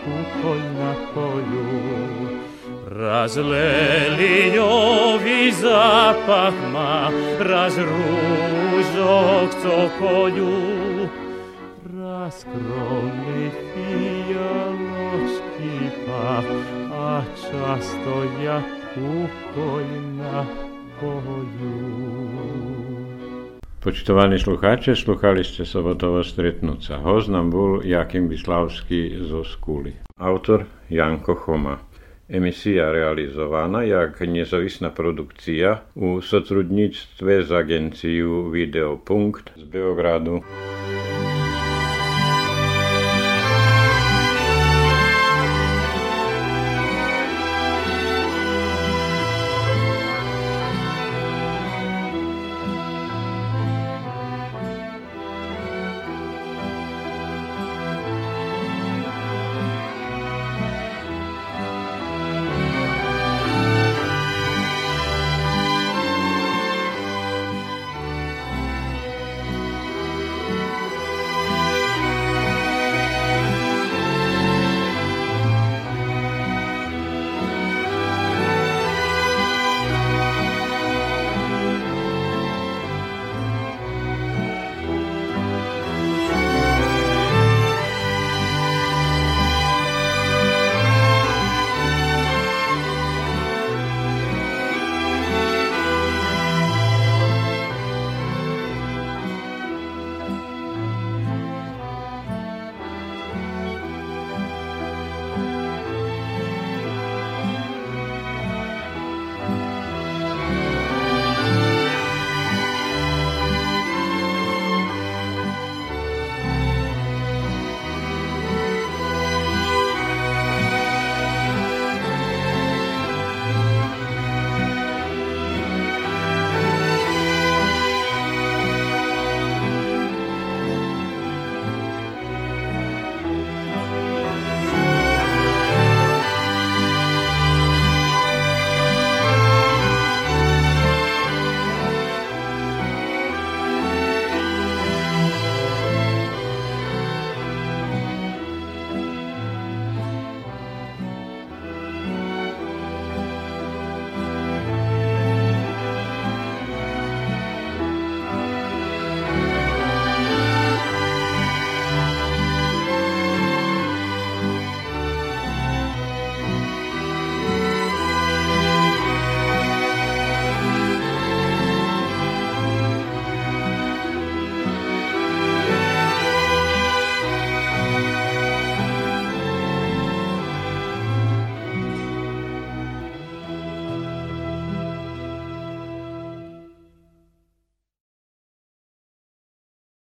куколь 0.05 0.68
на 0.80 0.93
полю. 1.14 1.66
Разлели 2.87 4.57
льовий 4.57 5.51
запах 5.51 6.55
ма, 6.72 7.11
разружок 7.41 7.91
цоколю, 9.62 11.09
Раскромний 11.99 13.51
фіалочки 13.74 15.72
пах, 16.07 16.45
а 16.93 17.22
часто 17.43 18.14
я 18.43 18.62
куколь 18.95 19.95
полю. 20.22 20.74
Poštovani 23.95 24.38
sluhače, 24.38 24.95
sluhali 24.95 25.45
ste 25.45 25.64
sobotovo 25.64 26.24
Stretnuca. 26.24 26.97
Hoznam 26.99 27.51
bol 27.51 27.78
Jakim 27.86 28.26
Bislavski 28.28 29.14
zo 29.22 29.45
Skuli. 29.45 29.92
Autor 30.16 30.64
Janko 30.90 31.34
Homa. 31.34 31.76
Emisija 32.28 32.92
realizovana 32.92 33.82
jak 33.82 34.20
nezavisna 34.20 34.90
produkcija 34.90 35.78
u 35.95 36.20
sotrudnictve 36.20 37.42
z 37.42 37.53
agenciju 37.53 38.49
Videopunkt 38.51 39.51
z 39.57 39.64
Beogradu. 39.64 40.40